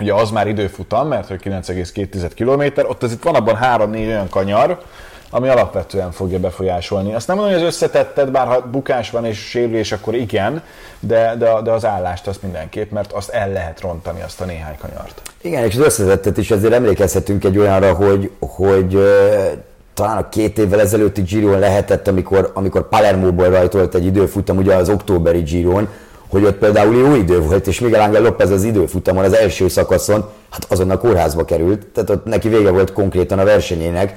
ugye 0.01 0.15
az 0.15 0.31
már 0.31 0.47
időfutam, 0.47 1.09
mert 1.09 1.29
hogy 1.29 1.41
9,2 1.45 2.31
km, 2.35 2.89
ott 2.89 3.03
azért 3.03 3.23
van 3.23 3.35
abban 3.35 3.59
3-4 3.63 3.95
olyan 3.95 4.29
kanyar, 4.29 4.83
ami 5.31 5.49
alapvetően 5.49 6.11
fogja 6.11 6.39
befolyásolni. 6.39 7.15
Azt 7.15 7.27
nem 7.27 7.37
mondom, 7.37 7.55
hogy 7.55 7.63
az 7.63 7.69
összetetted, 7.69 8.31
bár 8.31 8.47
ha 8.47 8.61
bukás 8.61 9.11
van 9.11 9.25
és 9.25 9.39
sérülés, 9.39 9.93
akkor 9.93 10.15
igen, 10.15 10.63
de, 11.01 11.35
de, 11.39 11.61
de 11.65 11.71
az 11.71 11.85
állást 11.85 12.27
azt 12.27 12.43
mindenképp, 12.43 12.91
mert 12.91 13.13
azt 13.13 13.31
el 13.31 13.53
lehet 13.53 13.81
rontani, 13.81 14.23
azt 14.23 14.41
a 14.41 14.45
néhány 14.45 14.77
kanyart. 14.81 15.23
Igen, 15.41 15.65
és 15.65 15.75
az 15.75 15.81
összetettet 15.81 16.37
is 16.37 16.51
azért 16.51 16.73
emlékezhetünk 16.73 17.45
egy 17.45 17.59
olyanra, 17.59 17.95
hogy, 17.95 18.31
hogy 18.41 18.99
talán 19.95 20.17
a 20.17 20.29
két 20.29 20.59
évvel 20.59 20.81
ezelőtti 20.81 21.23
Giron 21.23 21.59
lehetett, 21.59 22.09
amikor, 22.09 22.51
amikor 22.55 22.89
Palermo-ból 22.89 23.49
rajtolt 23.49 23.95
egy 23.95 24.05
időfutam, 24.05 24.57
ugye 24.57 24.75
az 24.75 24.89
októberi 24.89 25.41
Giron, 25.41 25.89
hogy 26.29 26.45
ott 26.45 26.57
például 26.57 26.97
jó 26.97 27.15
idő 27.15 27.41
volt, 27.41 27.67
és 27.67 27.81
Miguel 27.81 28.01
Ángel 28.01 28.23
López 28.23 28.51
az 28.51 28.65
időfutamon, 28.65 29.25
az 29.25 29.33
első 29.33 29.69
szakaszon, 29.69 30.25
hát 30.51 30.67
azonnal 30.69 30.99
kórházba 30.99 31.45
került, 31.45 31.87
tehát 31.87 32.11
ott 32.11 32.25
neki 32.25 32.49
vége 32.49 32.71
volt 32.71 32.93
konkrétan 32.93 33.39
a 33.39 33.45
versenyének, 33.45 34.17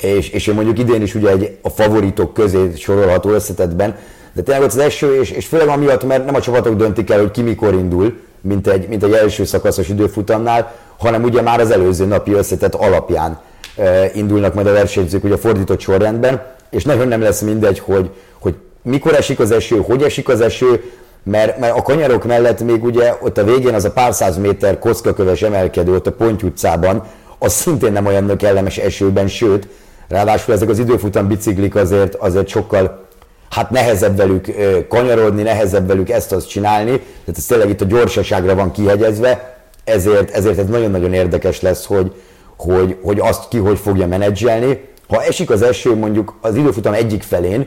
és, 0.00 0.28
és 0.28 0.46
ő 0.46 0.54
mondjuk 0.54 0.78
idén 0.78 1.02
is 1.02 1.14
ugye 1.14 1.30
egy, 1.30 1.58
a 1.62 1.68
favoritok 1.68 2.34
közé 2.34 2.70
sorolható 2.76 3.30
összetetben, 3.30 3.96
de 4.32 4.42
tényleg 4.42 4.62
ott 4.62 4.70
az 4.70 4.78
eső, 4.78 5.20
és, 5.20 5.30
és 5.30 5.46
főleg 5.46 5.68
amiatt, 5.68 6.04
mert 6.04 6.24
nem 6.24 6.34
a 6.34 6.40
csapatok 6.40 6.76
döntik 6.76 7.10
el, 7.10 7.18
hogy 7.18 7.30
ki 7.30 7.42
mikor 7.42 7.74
indul, 7.74 8.18
mint 8.40 8.66
egy, 8.66 8.88
mint 8.88 9.02
egy 9.02 9.12
első 9.12 9.44
szakaszos 9.44 9.88
időfutamnál, 9.88 10.74
hanem 10.98 11.22
ugye 11.22 11.42
már 11.42 11.60
az 11.60 11.70
előző 11.70 12.04
napi 12.04 12.32
összetett 12.32 12.74
alapján 12.74 13.40
e, 13.76 14.10
indulnak 14.14 14.54
majd 14.54 14.66
a 14.66 14.72
versenyzők 14.72 15.24
ugye 15.24 15.34
a 15.34 15.38
fordított 15.38 15.80
sorrendben, 15.80 16.42
és 16.70 16.84
nagyon 16.84 17.08
nem 17.08 17.20
lesz 17.20 17.40
mindegy, 17.40 17.78
hogy, 17.78 18.10
hogy 18.38 18.54
mikor 18.82 19.14
esik 19.14 19.38
az 19.38 19.50
eső, 19.50 19.76
hogy 19.76 20.02
esik 20.02 20.28
az 20.28 20.40
eső, 20.40 20.82
mert, 21.30 21.58
mert 21.58 21.76
a 21.76 21.82
kanyarok 21.82 22.24
mellett 22.24 22.60
még 22.60 22.84
ugye 22.84 23.14
ott 23.20 23.38
a 23.38 23.44
végén 23.44 23.74
az 23.74 23.84
a 23.84 23.90
pár 23.90 24.14
száz 24.14 24.36
méter 24.36 24.78
kockaköves 24.78 25.42
emelkedő 25.42 25.94
ott 25.94 26.06
a 26.06 26.12
Ponty 26.12 26.42
utcában, 26.42 27.02
az 27.38 27.52
szintén 27.52 27.92
nem 27.92 28.06
olyan 28.06 28.36
kellemes 28.36 28.78
esőben, 28.78 29.28
sőt, 29.28 29.68
ráadásul 30.08 30.54
ezek 30.54 30.68
az 30.68 30.78
időfutam 30.78 31.28
biciklik 31.28 31.74
azért, 31.74 32.14
azért 32.14 32.48
sokkal 32.48 33.04
hát 33.50 33.70
nehezebb 33.70 34.16
velük 34.16 34.46
kanyarodni, 34.88 35.42
nehezebb 35.42 35.86
velük 35.86 36.10
ezt-azt 36.10 36.48
csinálni, 36.48 36.90
tehát 36.90 37.36
ez 37.36 37.46
tényleg 37.46 37.68
itt 37.68 37.80
a 37.80 37.84
gyorsaságra 37.84 38.54
van 38.54 38.72
kihegyezve, 38.72 39.58
ezért, 39.84 40.30
ezért 40.30 40.58
ez 40.58 40.66
nagyon-nagyon 40.66 41.12
érdekes 41.12 41.60
lesz, 41.60 41.86
hogy, 41.86 42.12
hogy, 42.56 42.96
hogy 43.02 43.20
azt 43.20 43.48
ki 43.48 43.58
hogy 43.58 43.78
fogja 43.78 44.06
menedzselni. 44.06 44.80
Ha 45.08 45.22
esik 45.22 45.50
az 45.50 45.62
eső 45.62 45.94
mondjuk 45.94 46.38
az 46.40 46.56
időfutam 46.56 46.92
egyik 46.92 47.22
felén, 47.22 47.66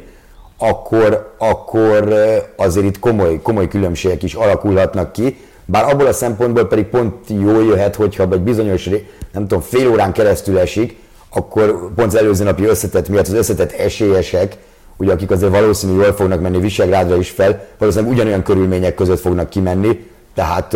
akkor, 0.61 1.35
akkor 1.37 2.13
azért 2.55 2.85
itt 2.85 2.99
komoly, 2.99 3.41
komoly 3.41 3.67
különbségek 3.67 4.23
is 4.23 4.33
alakulhatnak 4.33 5.11
ki, 5.11 5.37
bár 5.65 5.83
abból 5.83 6.05
a 6.05 6.13
szempontból 6.13 6.67
pedig 6.67 6.85
pont 6.85 7.13
jó 7.27 7.61
jöhet, 7.61 7.95
hogyha 7.95 8.27
egy 8.31 8.41
bizonyos, 8.41 8.89
nem 9.31 9.47
tudom, 9.47 9.61
fél 9.61 9.89
órán 9.89 10.11
keresztül 10.11 10.59
esik, 10.59 10.97
akkor 11.29 11.91
pont 11.95 12.07
az 12.07 12.15
előző 12.15 12.43
napi 12.43 12.65
összetett 12.65 13.09
miatt 13.09 13.27
az 13.27 13.33
összetett 13.33 13.71
esélyesek, 13.71 14.57
ugye 14.97 15.11
akik 15.11 15.31
azért 15.31 15.51
valószínű 15.51 15.93
jól 15.93 16.13
fognak 16.13 16.41
menni 16.41 16.59
Visegrádra 16.59 17.17
is 17.17 17.29
fel, 17.29 17.65
valószínűleg 17.77 18.13
ugyanolyan 18.13 18.43
körülmények 18.43 18.95
között 18.95 19.19
fognak 19.19 19.49
kimenni, 19.49 20.07
tehát 20.33 20.75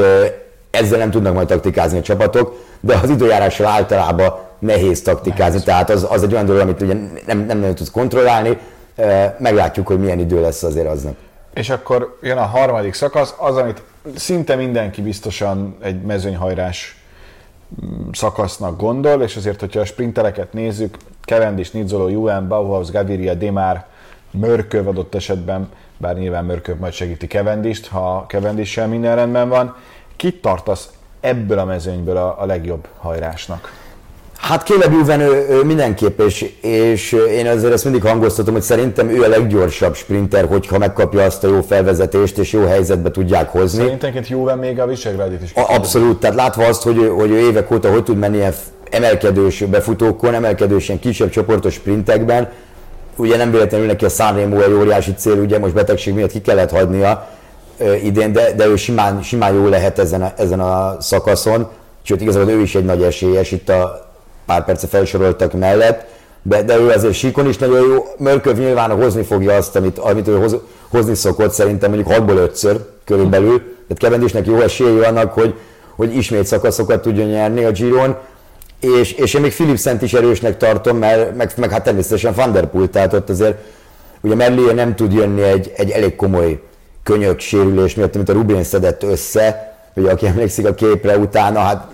ezzel 0.72 0.98
nem 0.98 1.12
tudnak 1.12 1.34
majd 1.34 1.48
taktikázni 1.48 1.98
a 1.98 2.02
csapatok, 2.02 2.56
de 2.80 3.00
az 3.04 3.10
időjárással 3.10 3.66
általában 3.66 4.34
nehéz 4.60 5.02
taktikázni, 5.02 5.44
nehéz. 5.46 5.64
tehát 5.64 5.90
az, 5.90 6.08
az 6.10 6.24
egy 6.24 6.34
olyan 6.34 6.46
dolog, 6.46 6.62
amit 6.62 6.82
ugye 6.82 6.94
nem, 7.26 7.46
nem 7.46 7.58
nagyon 7.60 7.76
tudsz 7.76 7.92
kontrollálni, 7.92 8.58
meglátjuk, 9.38 9.88
hogy 9.88 10.00
milyen 10.00 10.20
idő 10.20 10.42
lesz 10.42 10.64
azért 10.64 10.88
aznak. 10.88 11.16
És 11.54 11.70
akkor 11.70 12.18
jön 12.22 12.38
a 12.38 12.46
harmadik 12.46 12.94
szakasz, 12.94 13.34
az, 13.38 13.58
amit 13.58 13.84
szinte 14.16 14.56
mindenki 14.56 15.02
biztosan 15.02 15.76
egy 15.82 16.02
mezőnyhajrás 16.02 16.98
mm, 17.86 18.10
szakasznak 18.12 18.80
gondol, 18.80 19.22
és 19.22 19.36
azért, 19.36 19.60
hogyha 19.60 19.80
a 19.80 19.86
sprintereket 19.86 20.54
nézzük, 20.54 20.98
Cavendish, 21.26 21.74
Nizzolo, 21.74 22.08
Juan, 22.08 22.48
Bauhaus, 22.48 22.92
Gaviria, 22.92 23.34
Demar, 23.34 23.86
Mörköv 24.32 24.88
adott 24.88 25.16
esetben, 25.16 25.70
bár 25.98 26.18
nyilván 26.18 26.46
Mörköv 26.46 26.78
majd 26.78 26.94
segíti 26.94 27.28
Cavendish-t, 27.28 27.88
ha 27.88 28.26
cavendish 28.28 28.88
minden 28.88 29.16
rendben 29.16 29.50
van. 29.50 29.76
Kit 30.16 30.42
tartasz 30.42 30.90
ebből 31.20 31.60
a 31.60 31.66
mezőnyből 31.66 32.18
a, 32.18 32.42
a 32.42 32.46
legjobb 32.46 32.88
hajrásnak? 32.98 33.83
Hát 34.44 34.68
Caleb 34.68 34.92
Juven 34.92 35.20
ő, 35.20 35.46
ő 35.50 35.64
mindenképp, 35.64 36.20
és, 36.20 36.52
és 36.62 37.12
én 37.12 37.48
azért 37.48 37.74
ezt 37.74 37.84
mindig 37.84 38.04
hangoztatom, 38.04 38.54
hogy 38.54 38.64
szerintem 38.64 39.10
ő 39.10 39.22
a 39.22 39.28
leggyorsabb 39.28 39.96
sprinter, 39.96 40.46
hogyha 40.46 40.78
megkapja 40.78 41.24
azt 41.24 41.44
a 41.44 41.48
jó 41.48 41.62
felvezetést, 41.62 42.38
és 42.38 42.52
jó 42.52 42.66
helyzetbe 42.66 43.12
tudják 43.12 43.50
hozni. 43.50 43.84
Szerintem 43.84 44.24
Juven 44.28 44.58
még 44.58 44.80
a 44.80 44.88
Visegrádit 44.88 45.42
is. 45.42 45.54
A, 45.54 45.74
abszolút, 45.76 46.20
tehát 46.20 46.36
látva 46.36 46.66
azt, 46.66 46.82
hogy, 46.82 47.12
hogy 47.18 47.32
ő 47.32 47.40
évek 47.40 47.72
óta 47.72 47.92
hogy 47.92 48.04
tud 48.04 48.18
menni 48.18 48.36
ilyen 48.36 48.54
emelkedős 48.90 49.60
befutókon, 49.62 50.34
emelkedős 50.34 50.88
ilyen 50.88 51.00
kisebb 51.00 51.30
csoportos 51.30 51.74
sprintekben, 51.74 52.50
ugye 53.16 53.38
nem 53.38 53.52
véletlenül 53.52 53.88
neki 53.88 54.06
a 54.06 54.10
Sanremo 54.10 54.62
egy 54.62 54.74
óriási 54.74 55.14
cél, 55.14 55.38
ugye 55.38 55.60
most 55.60 55.74
betegség 55.74 56.14
miatt 56.14 56.32
ki 56.32 56.42
kellett 56.42 56.72
hagynia 56.72 57.30
idén, 58.04 58.32
de, 58.32 58.54
de 58.54 58.68
ő 58.68 58.76
simán, 58.76 59.22
simán 59.22 59.54
jó 59.54 59.68
lehet 59.68 60.00
ezen 60.00 60.22
a, 60.22 60.34
ezen 60.38 60.60
a 60.60 60.98
szakaszon, 61.00 61.68
sőt 62.02 62.22
igazából 62.22 62.52
ő 62.52 62.62
is 62.62 62.76
egy 62.76 62.86
nagy 62.86 63.04
esélyes 63.04 63.52
itt 63.52 63.70
a 63.70 64.12
pár 64.46 64.66
perce 64.66 64.88
felsoroltak 64.88 65.54
mellett, 65.54 66.06
de, 66.42 66.64
de 66.64 66.78
ő 66.78 66.90
azért 66.90 67.14
síkon 67.14 67.48
is 67.48 67.58
nagyon 67.58 67.88
jó. 67.88 68.06
Mörköv 68.18 68.58
nyilván 68.58 68.92
hozni 68.92 69.24
fogja 69.24 69.56
azt, 69.56 69.76
amit, 69.76 69.98
amit 69.98 70.28
ő 70.28 70.38
hoz, 70.38 70.56
hozni 70.90 71.16
szokott, 71.16 71.52
szerintem 71.52 71.92
mondjuk 71.92 72.18
6-ból 72.18 72.50
5-ször 72.54 72.78
körülbelül. 73.06 73.58
Tehát 73.58 73.98
Kevendisnek 73.98 74.46
jó 74.46 74.60
esélye 74.60 75.08
annak, 75.08 75.34
hogy, 75.34 75.56
hogy 75.96 76.16
ismét 76.16 76.46
szakaszokat 76.46 77.02
tudjon 77.02 77.28
nyerni 77.28 77.64
a 77.64 77.72
Giron. 77.72 78.16
És, 78.80 79.12
és 79.12 79.34
én 79.34 79.42
még 79.42 79.54
Philipsent 79.54 80.02
is 80.02 80.14
erősnek 80.14 80.58
tartom, 80.58 80.98
mert 80.98 81.36
meg, 81.36 81.52
meg 81.58 81.72
hát 81.72 81.84
természetesen 81.84 82.34
Van 82.34 82.52
Der 82.52 82.66
Poel, 82.66 82.90
tehát 82.90 83.14
ott 83.14 83.30
azért 83.30 83.58
ugye 84.22 84.36
Merlier 84.36 84.76
nem 84.76 84.96
tud 84.96 85.14
jönni 85.14 85.42
egy, 85.42 85.72
egy 85.76 85.90
elég 85.90 86.16
komoly 86.16 86.62
könyök 87.04 87.40
sérülés 87.40 87.96
miatt, 87.96 88.16
amit 88.16 88.30
a 88.30 88.34
Rubin 88.34 88.64
szedett 88.64 89.04
össze, 89.04 89.78
ugye 89.96 90.12
aki 90.12 90.28
emlékszik 90.28 90.66
a 90.66 90.74
képre 90.74 91.18
utána, 91.18 91.60
hát 91.60 91.88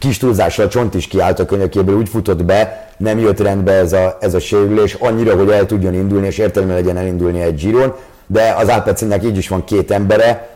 kis 0.00 0.18
túlzással 0.18 0.66
a 0.66 0.68
csont 0.68 0.94
is 0.94 1.06
kiállt 1.06 1.38
a 1.38 1.44
könyökéből, 1.44 1.96
úgy 1.96 2.08
futott 2.08 2.44
be, 2.44 2.92
nem 2.96 3.18
jött 3.18 3.40
rendbe 3.40 3.72
ez 3.72 3.92
a, 3.92 4.16
ez 4.20 4.34
a 4.34 4.40
sérülés, 4.40 4.94
annyira, 4.94 5.36
hogy 5.36 5.50
el 5.50 5.66
tudjon 5.66 5.94
indulni, 5.94 6.26
és 6.26 6.38
értelme 6.38 6.74
legyen 6.74 6.96
elindulni 6.96 7.40
egy 7.40 7.54
Giron, 7.54 7.94
de 8.26 8.54
az 8.58 8.68
Alpecinnek 8.68 9.24
így 9.24 9.36
is 9.36 9.48
van 9.48 9.64
két 9.64 9.90
embere, 9.90 10.48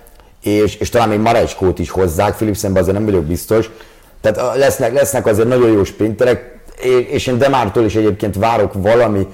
és, 0.42 0.76
és 0.76 0.88
talán 0.88 1.08
még 1.08 1.18
Marecskót 1.18 1.78
is 1.78 1.90
hozzák, 1.90 2.36
Philipsenben 2.36 2.82
azért 2.82 2.96
nem 2.96 3.04
vagyok 3.04 3.24
biztos, 3.24 3.70
tehát 4.20 4.56
lesznek, 4.56 4.92
lesznek 4.92 5.26
azért 5.26 5.48
nagyon 5.48 5.70
jó 5.70 5.84
sprinterek, 5.84 6.58
és 7.10 7.26
én 7.26 7.38
Demártól 7.38 7.84
is 7.84 7.94
egyébként 7.94 8.36
várok 8.36 8.72
valami, 8.74 9.26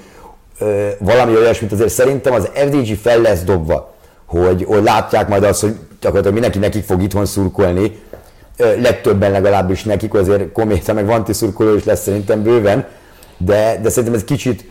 valami 0.98 1.36
olyasmit, 1.36 1.72
azért 1.72 1.90
szerintem 1.90 2.32
az 2.32 2.48
FDG 2.54 2.96
fel 3.02 3.20
lesz 3.20 3.42
dobva, 3.42 3.94
hogy, 4.26 4.64
hogy 4.64 4.82
látják 4.82 5.28
majd 5.28 5.44
azt, 5.44 5.60
hogy 5.60 5.76
gyakorlatilag 6.00 6.32
mindenki 6.32 6.58
nekik 6.58 6.84
fog 6.84 7.02
itthon 7.02 7.26
szurkolni, 7.26 8.00
legtöbben 8.80 9.30
legalábbis 9.30 9.84
nekik, 9.84 10.14
azért 10.14 10.52
Kométa 10.52 10.92
meg 10.92 11.06
Vanti 11.06 11.32
szurkoló 11.32 11.74
is 11.74 11.84
lesz 11.84 12.02
szerintem 12.02 12.42
bőven, 12.42 12.86
de, 13.36 13.78
de 13.82 13.88
szerintem 13.88 14.14
ez 14.14 14.24
kicsit 14.24 14.64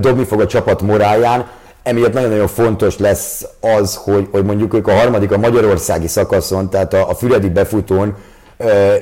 dobni 0.00 0.24
fog 0.24 0.40
a 0.40 0.46
csapat 0.46 0.82
morálján, 0.82 1.46
emiatt 1.82 2.12
nagyon-nagyon 2.12 2.46
fontos 2.46 2.98
lesz 2.98 3.46
az, 3.60 3.94
hogy, 3.94 4.28
hogy 4.30 4.44
mondjuk 4.44 4.74
ők 4.74 4.86
a 4.86 4.92
harmadik, 4.92 5.32
a 5.32 5.38
magyarországi 5.38 6.06
szakaszon, 6.06 6.70
tehát 6.70 6.94
a, 6.94 7.08
a 7.08 7.14
füredi 7.14 7.48
befutón 7.48 8.16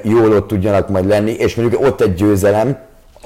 jól 0.03 0.33
ott 0.33 0.49
tudjanak 0.49 0.89
majd 0.89 1.07
lenni, 1.07 1.33
és 1.33 1.55
mondjuk 1.55 1.83
ott 1.83 2.01
egy 2.01 2.15
győzelem, 2.15 2.79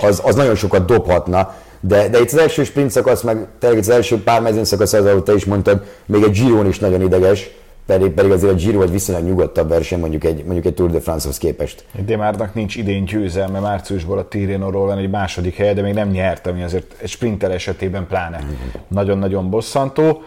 az, 0.02 0.22
az 0.24 0.34
nagyon 0.34 0.54
sokat 0.54 0.86
dobhatna, 0.86 1.54
de, 1.80 2.08
de 2.08 2.20
itt 2.20 2.32
az 2.32 2.38
első 2.38 2.64
sprint 2.64 2.90
szakasz, 2.90 3.22
meg 3.22 3.46
tényleg 3.58 3.78
az 3.78 3.88
első 3.88 4.22
pár 4.22 4.40
mezőn 4.40 4.64
szakasz, 4.64 4.92
az, 4.92 5.06
ahogy 5.06 5.22
te 5.22 5.34
is 5.34 5.44
mondtad, 5.44 5.82
még 6.06 6.22
egy 6.22 6.30
Giron 6.30 6.66
is 6.66 6.78
nagyon 6.78 7.02
ideges, 7.02 7.50
pedig, 7.86 8.10
pedig 8.10 8.30
azért 8.30 8.52
a 8.52 8.56
Giro 8.56 8.82
egy 8.82 8.90
viszonylag 8.90 9.24
nyugodtabb 9.24 9.68
verseny 9.68 10.00
mondjuk 10.00 10.24
egy, 10.24 10.44
mondjuk 10.44 10.64
egy 10.64 10.74
Tour 10.74 10.90
de 10.90 11.00
France-hoz 11.00 11.38
képest. 11.38 11.84
Demárnak 12.04 12.54
nincs 12.54 12.76
idén 12.76 13.04
győzelme, 13.04 13.58
márciusból 13.58 14.18
a 14.18 14.28
Tirreno-ról 14.28 14.86
van 14.86 14.98
egy 14.98 15.10
második 15.10 15.56
helye, 15.56 15.74
de 15.74 15.82
még 15.82 15.94
nem 15.94 16.08
nyert, 16.08 16.46
ami 16.46 16.62
azért 16.62 16.94
egy 17.02 17.08
sprinter 17.08 17.50
esetében 17.50 18.06
pláne 18.06 18.44
nagyon-nagyon 18.88 19.50
bosszantó. 19.50 20.22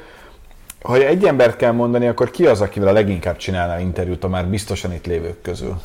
Ha 0.81 0.95
egy 0.95 1.25
embert 1.25 1.55
kell 1.55 1.71
mondani, 1.71 2.07
akkor 2.07 2.31
ki 2.31 2.45
az, 2.45 2.61
akivel 2.61 2.87
a 2.87 2.91
leginkább 2.91 3.37
csinálná 3.37 3.79
interjút 3.79 4.23
a 4.23 4.27
már 4.27 4.45
biztosan 4.45 4.93
itt 4.93 5.05
lévők 5.05 5.41
közül? 5.41 5.75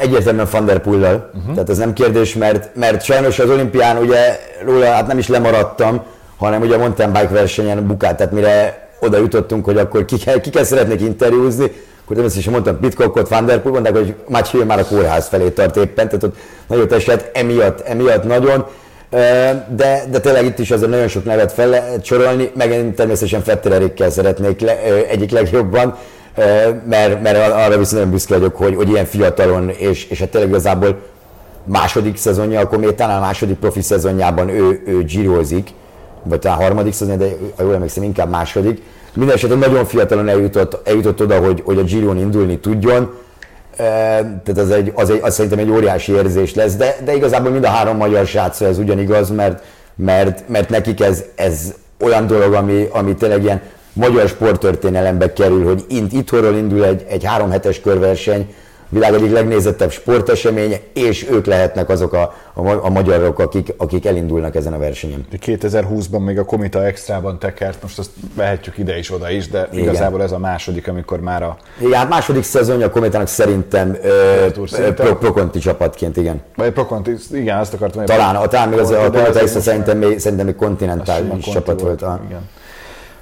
Egyértelműen 0.00 0.46
Van 0.50 0.66
der. 0.66 0.82
Uh-huh. 0.86 1.52
Tehát 1.52 1.68
ez 1.68 1.78
nem 1.78 1.92
kérdés, 1.92 2.34
mert, 2.34 2.76
mert 2.76 3.02
sajnos 3.02 3.38
az 3.38 3.50
olimpián 3.50 3.96
ugye 3.96 4.38
róla 4.64 4.92
hát 4.92 5.06
nem 5.06 5.18
is 5.18 5.28
lemaradtam, 5.28 6.02
hanem 6.36 6.60
ugye 6.60 6.74
a 6.74 6.78
mountain 6.78 7.12
bike 7.12 7.28
versenyen 7.28 7.86
bukát, 7.86 8.16
tehát 8.16 8.32
mire 8.32 8.88
oda 9.00 9.18
jutottunk, 9.18 9.64
hogy 9.64 9.78
akkor 9.78 10.04
ki 10.04 10.16
kell, 10.16 10.40
ki 10.40 10.50
kell 10.50 10.64
szeretnék 10.64 11.00
interjúzni, 11.00 11.64
akkor 12.04 12.16
természetesen 12.16 12.52
mondtam 12.52 12.80
Pitcockot, 12.80 13.28
Van 13.28 13.46
Der 13.46 13.60
Poel, 13.60 13.72
mondták, 13.72 13.94
hogy 13.94 14.14
Mathieu 14.28 14.64
már 14.64 14.78
a 14.78 14.84
kórház 14.84 15.28
felé 15.28 15.48
tart 15.48 15.76
éppen, 15.76 16.06
tehát 16.06 16.22
ott 16.22 16.36
nagyon 16.66 16.92
esett 16.92 17.36
emiatt, 17.36 17.80
emiatt 17.80 18.24
nagyon, 18.24 18.66
de, 19.76 20.04
de 20.10 20.20
tényleg 20.20 20.44
itt 20.44 20.58
is 20.58 20.70
azért 20.70 20.90
nagyon 20.90 21.08
sok 21.08 21.24
nevet 21.24 21.52
fel 21.52 21.68
lehet 21.68 22.04
sorolni, 22.04 22.50
meg 22.54 22.70
én 22.70 22.94
természetesen 22.94 23.42
Fetter 23.42 23.72
Erikkel 23.72 24.10
szeretnék 24.10 24.60
le, 24.60 24.78
egyik 25.08 25.30
legjobban, 25.30 25.96
mert, 26.88 27.22
mert 27.22 27.52
arra 27.52 27.78
viszont 27.78 27.92
nagyon 27.92 28.10
büszke 28.10 28.34
vagyok, 28.34 28.56
hogy, 28.56 28.74
hogy 28.74 28.88
ilyen 28.88 29.04
fiatalon, 29.04 29.68
és, 29.68 30.04
és 30.04 30.18
hát 30.18 30.28
tényleg 30.28 30.50
igazából 30.50 31.00
második 31.64 32.16
szezonja, 32.16 32.60
a 32.60 32.66
Kométánál 32.66 33.20
második 33.20 33.56
profi 33.56 33.82
szezonjában 33.82 34.48
ő, 34.48 34.82
ő 34.86 35.04
gyírozik, 35.04 35.68
vagy 36.22 36.38
talán 36.38 36.58
harmadik 36.58 36.92
szezon, 36.92 37.18
de 37.18 37.28
ha 37.56 37.62
jól 37.62 37.74
emlékszem, 37.74 38.02
inkább 38.02 38.30
második. 38.30 38.82
Mindenesetre 39.14 39.56
nagyon 39.56 39.84
fiatalon 39.84 40.28
eljutott, 40.28 40.88
eljutott 40.88 41.20
oda, 41.20 41.38
hogy, 41.38 41.62
hogy 41.64 41.78
a 41.78 41.82
Giron 41.82 42.18
indulni 42.18 42.58
tudjon, 42.58 43.14
tehát 43.76 44.58
az, 44.58 44.70
egy, 44.70 44.92
az, 44.94 45.10
egy, 45.10 45.20
az 45.22 45.34
szerintem 45.34 45.58
egy 45.58 45.70
óriási 45.70 46.12
érzés 46.12 46.54
lesz, 46.54 46.76
de, 46.76 46.96
de 47.04 47.14
igazából 47.14 47.50
mind 47.50 47.64
a 47.64 47.68
három 47.68 47.96
magyar 47.96 48.26
srácra 48.26 48.66
ez 48.66 48.78
ugyanigaz, 48.78 49.30
mert, 49.30 49.62
mert, 49.94 50.48
mert 50.48 50.68
nekik 50.68 51.00
ez, 51.00 51.24
ez 51.34 51.74
olyan 52.00 52.26
dolog, 52.26 52.52
ami, 52.52 52.88
ami 52.92 53.14
tényleg 53.14 53.42
ilyen 53.42 53.60
magyar 53.92 54.28
sporttörténelembe 54.28 55.32
kerül, 55.32 55.64
hogy 55.64 55.84
itt, 55.88 56.12
itthonról 56.12 56.54
indul 56.54 56.84
egy, 56.84 57.04
egy 57.08 57.24
három 57.24 57.50
hetes 57.50 57.80
körverseny, 57.80 58.54
világ 58.90 59.14
egyik 59.14 59.32
legnézettebb 59.32 59.90
sporteseménye, 59.90 60.76
és 60.92 61.26
ők 61.30 61.46
lehetnek 61.46 61.88
azok 61.88 62.12
a, 62.12 62.34
a, 62.54 62.84
a 62.84 62.90
magyarok, 62.90 63.38
akik, 63.38 63.74
akik 63.76 64.06
elindulnak 64.06 64.54
ezen 64.54 64.72
a 64.72 64.78
versenyen. 64.78 65.26
2020-ban 65.46 66.24
még 66.24 66.38
a 66.38 66.44
Komita 66.44 66.84
Extrában 66.84 67.38
tekert, 67.38 67.82
most 67.82 67.98
azt 67.98 68.10
vehetjük 68.34 68.78
ide 68.78 68.98
is, 68.98 69.12
oda 69.12 69.30
is, 69.30 69.48
de 69.48 69.68
Igen. 69.72 69.84
igazából 69.84 70.22
ez 70.22 70.32
a 70.32 70.38
második, 70.38 70.88
amikor 70.88 71.20
már 71.20 71.42
a... 71.42 71.56
Igen, 71.78 71.98
hát 71.98 72.08
második 72.08 72.42
szezonja 72.42 72.86
a 72.86 72.90
Komitának 72.90 73.28
szerintem 73.28 73.96
ö, 74.02 74.46
pro, 74.94 75.16
Prokonti 75.16 75.58
csapatként, 75.58 76.16
igen. 76.16 76.40
Vagy 76.56 76.72
Prokonti, 76.72 77.14
igen, 77.32 77.58
azt 77.58 77.74
akartam. 77.74 78.04
Talán, 78.04 78.48
talán 78.48 78.68
még 78.68 78.78
az, 78.78 78.90
a 78.90 79.10
Komita 79.10 79.40
Extra 79.40 79.60
szerintem 79.60 79.98
még, 79.98 80.18
szerintem 80.18 80.46
még 80.46 80.56
kontinentális 80.56 81.44
csapat 81.44 81.80
volt. 81.80 82.00
volt. 82.00 82.20
Igen. 82.28 82.48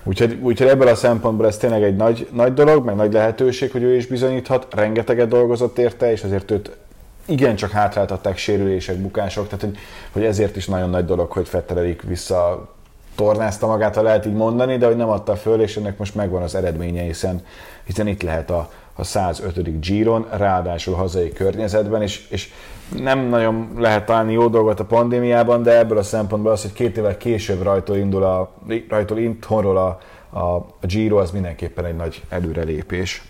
Úgyhogy, 0.04 0.38
úgyhogy 0.42 0.66
ebből 0.66 0.88
a 0.88 0.94
szempontból 0.94 1.46
ez 1.46 1.56
tényleg 1.56 1.82
egy 1.82 1.96
nagy, 1.96 2.28
nagy 2.32 2.54
dolog, 2.54 2.84
meg 2.84 2.96
nagy 2.96 3.12
lehetőség, 3.12 3.70
hogy 3.70 3.82
ő 3.82 3.96
is 3.96 4.06
bizonyíthat, 4.06 4.66
rengeteget 4.74 5.28
dolgozott 5.28 5.78
érte, 5.78 6.10
és 6.10 6.22
azért 6.22 6.50
őt 6.50 6.76
igencsak 7.24 7.70
hátráltatták 7.70 8.36
sérülések, 8.36 8.96
bukások, 8.96 9.48
tehát 9.48 9.64
hogy, 9.64 9.78
hogy 10.12 10.24
ezért 10.24 10.56
is 10.56 10.66
nagyon 10.66 10.90
nagy 10.90 11.04
dolog, 11.04 11.30
hogy 11.30 11.48
Fetterelik 11.48 12.02
vissza 12.02 12.68
tornázta 13.14 13.66
magát, 13.66 13.94
ha 13.94 14.02
lehet 14.02 14.26
így 14.26 14.34
mondani, 14.34 14.76
de 14.76 14.86
hogy 14.86 14.96
nem 14.96 15.08
adta 15.08 15.36
föl, 15.36 15.60
és 15.60 15.76
ennek 15.76 15.98
most 15.98 16.14
megvan 16.14 16.42
az 16.42 16.54
eredménye, 16.54 17.02
hiszen, 17.02 17.44
hiszen 17.84 18.06
itt 18.06 18.22
lehet 18.22 18.50
a, 18.50 18.70
a 18.94 19.04
105. 19.04 19.80
Giron, 19.80 20.26
ráadásul 20.30 20.94
hazai 20.94 21.32
környezetben, 21.32 22.02
és, 22.02 22.26
és 22.28 22.52
nem 22.96 23.18
nagyon 23.18 23.68
lehet 23.76 24.06
találni 24.06 24.32
jó 24.32 24.48
dolgot 24.48 24.80
a 24.80 24.84
pandémiában, 24.84 25.62
de 25.62 25.78
ebből 25.78 25.98
a 25.98 26.02
szempontból 26.02 26.52
az, 26.52 26.62
hogy 26.62 26.72
két 26.72 26.96
évvel 26.96 27.16
később 27.16 27.62
rajtól 27.62 27.96
indul 27.96 28.22
a, 28.22 28.52
rajtól 28.88 29.18
itthonról 29.18 29.76
a, 29.76 29.98
a, 30.38 30.56
a 30.56 30.86
Giro, 30.86 31.16
az 31.16 31.30
mindenképpen 31.30 31.84
egy 31.84 31.96
nagy 31.96 32.22
előrelépés. 32.28 33.22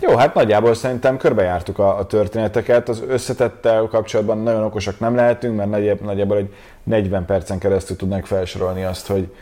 Jó, 0.00 0.16
hát 0.16 0.34
nagyjából 0.34 0.74
szerintem 0.74 1.16
körbejártuk 1.16 1.78
a, 1.78 1.98
a 1.98 2.06
történeteket. 2.06 2.88
Az 2.88 3.02
összetettel 3.08 3.86
kapcsolatban 3.86 4.38
nagyon 4.38 4.64
okosak 4.64 5.00
nem 5.00 5.14
lehetünk, 5.14 5.56
mert 5.56 5.70
nagyjából, 5.70 6.06
nagyjából 6.06 6.36
egy 6.36 6.54
40 6.82 7.24
percen 7.24 7.58
keresztül 7.58 7.96
tudnánk 7.96 8.26
felsorolni 8.26 8.84
azt, 8.84 9.06
hogy, 9.06 9.34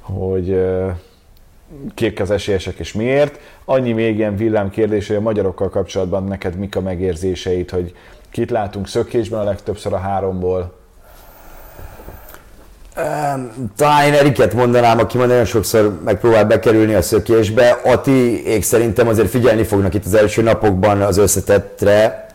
hogy 0.00 0.64
kik 1.94 2.20
az 2.20 2.30
esélyesek 2.30 2.78
és 2.78 2.92
miért. 2.92 3.40
Annyi 3.64 3.92
még 3.92 4.16
ilyen 4.16 4.36
villám 4.36 4.70
kérdés, 4.70 5.06
hogy 5.06 5.16
a 5.16 5.20
magyarokkal 5.20 5.68
kapcsolatban 5.68 6.24
neked 6.24 6.56
mik 6.56 6.76
a 6.76 6.80
megérzéseid, 6.80 7.70
hogy 7.70 7.94
kit 8.34 8.50
látunk 8.50 8.88
szökésben 8.88 9.40
a 9.40 9.44
legtöbbször 9.44 9.92
a 9.92 9.98
háromból? 9.98 10.72
Talán 13.76 14.06
én 14.06 14.12
Eriket 14.12 14.54
mondanám, 14.54 14.98
aki 14.98 15.18
ma 15.18 15.26
nagyon 15.26 15.44
sokszor 15.44 16.00
megpróbál 16.04 16.44
bekerülni 16.44 16.94
a 16.94 17.02
szökésbe. 17.02 17.80
Ati, 17.84 18.46
ég 18.46 18.62
szerintem 18.62 19.08
azért 19.08 19.28
figyelni 19.28 19.64
fognak 19.64 19.94
itt 19.94 20.04
az 20.04 20.14
első 20.14 20.42
napokban 20.42 21.00
az 21.00 21.16
összetettre, 21.16 22.26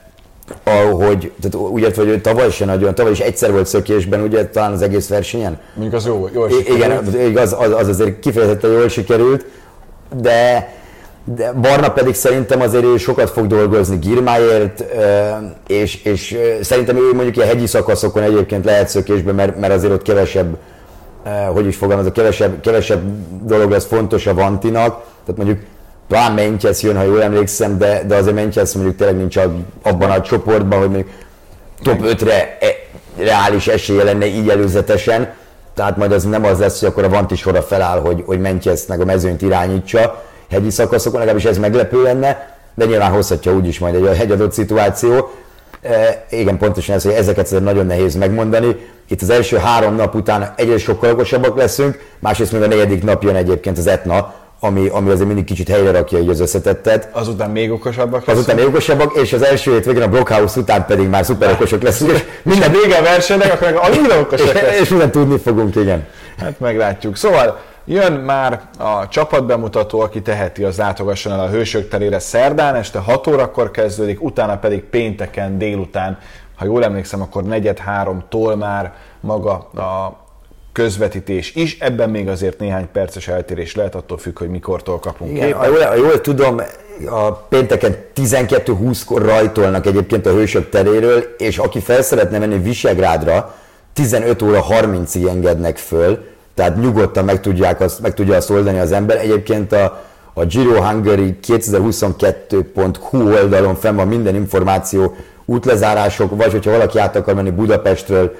ahogy, 0.63 1.31
tehát 1.41 1.67
úgy 1.69 1.95
hogy 1.95 2.07
ő 2.07 2.21
tavaly 2.21 2.49
se 2.49 2.65
nagyon, 2.65 2.95
tavaly 2.95 3.11
is 3.11 3.19
egyszer 3.19 3.51
volt 3.51 3.67
szökésben, 3.67 4.21
ugye 4.21 4.47
talán 4.47 4.71
az 4.71 4.81
egész 4.81 5.07
versenyen. 5.07 5.59
Mondjuk 5.73 5.95
az 5.95 6.05
jó, 6.05 6.29
jól 6.33 6.49
sikerült. 6.49 7.13
Igen, 7.13 7.37
az, 7.37 7.55
az, 7.59 7.71
az 7.71 7.87
azért 7.87 8.19
kifejezetten 8.19 8.71
jól 8.71 8.89
sikerült, 8.89 9.45
de, 10.21 10.73
de 11.23 11.51
Barna 11.51 11.91
pedig 11.91 12.15
szerintem 12.15 12.61
azért 12.61 12.83
ő 12.83 12.97
sokat 12.97 13.29
fog 13.29 13.47
dolgozni 13.47 13.97
Girmáért, 13.97 14.83
és, 15.67 16.03
és 16.03 16.37
szerintem 16.61 16.97
ő 16.97 17.13
mondjuk 17.13 17.35
ilyen 17.35 17.47
hegyi 17.47 17.65
szakaszokon 17.65 18.23
egyébként 18.23 18.65
lehet 18.65 18.89
szökésben, 18.89 19.35
mert, 19.35 19.59
mert 19.59 19.73
azért 19.73 19.93
ott 19.93 20.01
kevesebb, 20.01 20.57
hogy 21.53 21.65
is 21.65 21.75
fogalmazok, 21.75 22.13
kevesebb, 22.13 22.61
kevesebb 22.61 23.01
dolog 23.43 23.71
lesz 23.71 23.85
fontos 23.85 24.27
a 24.27 24.33
Vantinak, 24.33 25.03
tehát 25.25 25.35
mondjuk 25.35 25.59
talán 26.07 26.31
Mentyesz 26.31 26.81
jön, 26.81 26.97
ha 26.97 27.03
jól 27.03 27.23
emlékszem, 27.23 27.77
de, 27.77 28.03
de 28.07 28.15
azért 28.15 28.35
Mentyesz 28.35 28.73
mondjuk 28.73 28.95
tényleg 28.95 29.17
nincs 29.17 29.37
abban 29.81 30.09
a 30.09 30.21
csoportban, 30.21 30.79
hogy 30.79 30.89
mondjuk 30.89 31.09
top 31.83 31.99
5-re 32.03 32.57
e, 32.59 32.67
reális 33.17 33.67
esélye 33.67 34.03
lenne 34.03 34.25
így 34.25 34.49
előzetesen, 34.49 35.33
tehát 35.73 35.97
majd 35.97 36.11
az 36.11 36.23
nem 36.23 36.45
az 36.45 36.59
lesz, 36.59 36.79
hogy 36.79 36.89
akkor 36.89 37.03
a 37.03 37.09
Vanti 37.09 37.35
sorra 37.35 37.61
feláll, 37.61 37.99
hogy, 37.99 38.23
hogy 38.25 38.39
Mentyesz 38.39 38.85
meg 38.85 39.01
a 39.01 39.05
mezőnyt 39.05 39.41
irányítsa 39.41 40.23
hegyi 40.49 40.69
szakaszokon, 40.69 41.19
legalábbis 41.19 41.45
ez 41.45 41.57
meglepő 41.57 42.01
lenne, 42.01 42.57
de 42.75 42.85
nyilván 42.85 43.11
hozhatja 43.11 43.53
úgyis 43.53 43.79
majd 43.79 43.95
egy 43.95 44.17
hegyadott 44.17 44.53
szituáció. 44.53 45.31
E, 45.81 46.25
igen, 46.29 46.57
pontosan 46.57 46.95
ez, 46.95 47.03
hogy 47.03 47.13
ezeket 47.13 47.59
nagyon 47.59 47.85
nehéz 47.85 48.15
megmondani. 48.15 48.75
Itt 49.07 49.21
az 49.21 49.29
első 49.29 49.57
három 49.57 49.95
nap 49.95 50.15
után 50.15 50.53
egyrészt 50.55 50.83
sokkal 50.83 51.11
okosabbak 51.11 51.57
leszünk, 51.57 51.99
másrészt 52.19 52.51
még 52.51 52.61
a 52.61 52.67
negyedik 52.67 53.03
nap 53.03 53.23
jön 53.23 53.35
egyébként 53.35 53.77
az 53.77 53.87
etna, 53.87 54.33
ami, 54.59 54.87
ami 54.87 55.09
azért 55.09 55.27
mindig 55.27 55.45
kicsit 55.45 55.69
helyre 55.69 55.91
rakja 55.91 56.19
így 56.19 56.29
az 56.29 56.39
összetettet. 56.39 57.09
Azután 57.11 57.49
még 57.49 57.71
okosabbak 57.71 58.25
leszünk. 58.25 58.37
Azután 58.37 58.55
még 58.55 58.65
okosabbak, 58.65 59.15
és 59.15 59.33
az 59.33 59.41
első 59.41 59.71
hét 59.71 59.85
végén 59.85 60.01
a 60.01 60.07
Blockhouse 60.07 60.59
után 60.59 60.85
pedig 60.85 61.07
már 61.07 61.25
szuper 61.25 61.51
okosok 61.51 61.81
leszünk. 61.81 62.11
És 62.11 62.23
minden 62.41 62.71
vége 62.71 62.97
a 62.97 63.01
versenynek, 63.01 63.53
akkor 63.53 63.67
meg 63.67 63.77
annyira 63.77 64.19
okosak 64.19 64.53
és, 64.53 64.79
és 64.81 64.89
minden 64.89 65.11
tudni 65.11 65.37
fogunk, 65.37 65.75
igen. 65.75 66.07
Hát 66.37 66.59
meglátjuk. 66.59 67.15
Szóval 67.15 67.59
Jön 67.91 68.11
már 68.11 68.61
a 68.77 69.07
csapatbemutató, 69.07 69.99
aki 69.99 70.21
teheti, 70.21 70.63
az 70.63 70.77
látogasson 70.77 71.31
el 71.31 71.39
a 71.39 71.49
Hősök 71.49 71.89
terére. 71.89 72.19
Szerdán, 72.19 72.75
este 72.75 72.99
6 72.99 73.27
órakor 73.27 73.71
kezdődik, 73.71 74.23
utána 74.23 74.57
pedig 74.57 74.83
pénteken 74.83 75.57
délután, 75.57 76.17
ha 76.55 76.65
jól 76.65 76.83
emlékszem, 76.83 77.21
akkor 77.21 77.43
negyed 77.43 77.77
háromtól 77.77 78.55
már 78.55 78.93
maga 79.19 79.51
a 79.57 80.19
közvetítés 80.71 81.55
is, 81.55 81.79
ebben 81.79 82.09
még 82.09 82.27
azért 82.27 82.59
néhány 82.59 82.87
perces 82.91 83.27
eltérés 83.27 83.75
lehet, 83.75 83.95
attól 83.95 84.17
függ, 84.17 84.37
hogy 84.37 84.49
mikortól 84.49 84.99
kapunk 84.99 85.31
Igen, 85.31 85.53
ha 85.53 85.67
jól, 85.67 85.81
ha 85.81 85.95
jól 85.95 86.21
tudom, 86.21 86.61
a 87.09 87.31
pénteken 87.31 87.95
12-20-kor 88.15 89.21
rajtolnak 89.21 89.85
egyébként 89.85 90.25
a 90.25 90.31
Hősök 90.31 90.69
teréről, 90.69 91.35
és 91.37 91.57
aki 91.57 91.79
fel 91.79 92.01
szeretne 92.01 92.37
menni 92.37 92.57
Visegrádra, 92.57 93.55
15 93.93 94.41
óra 94.41 94.65
30-ig 94.69 95.29
engednek 95.29 95.77
föl, 95.77 96.37
tehát 96.59 96.81
nyugodtan 96.81 97.25
meg, 97.25 97.41
tudják 97.41 97.81
azt, 97.81 97.99
meg 97.99 98.13
tudja 98.13 98.35
azt 98.35 98.49
oldani 98.49 98.79
az 98.79 98.91
ember. 98.91 99.17
Egyébként 99.17 99.71
a, 99.71 100.03
a 100.33 100.45
Giro 100.45 100.81
Hungary 100.81 101.37
2022.hu 101.47 103.33
oldalon 103.33 103.75
fenn 103.75 103.95
van 103.95 104.07
minden 104.07 104.35
információ, 104.35 105.15
útlezárások, 105.45 106.35
vagy 106.35 106.51
hogyha 106.51 106.71
valaki 106.71 106.99
át 106.99 107.15
akar 107.15 107.33
menni 107.33 107.49
Budapestről 107.49 108.35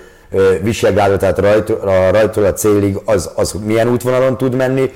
Visegrádra, 0.61 1.17
tehát 1.17 1.39
rajtól, 1.39 1.79
rajtól 2.11 2.43
a 2.43 2.53
célig, 2.53 2.97
az, 3.05 3.31
az 3.35 3.55
milyen 3.65 3.89
útvonalon 3.89 4.37
tud 4.37 4.55
menni, 4.55 4.91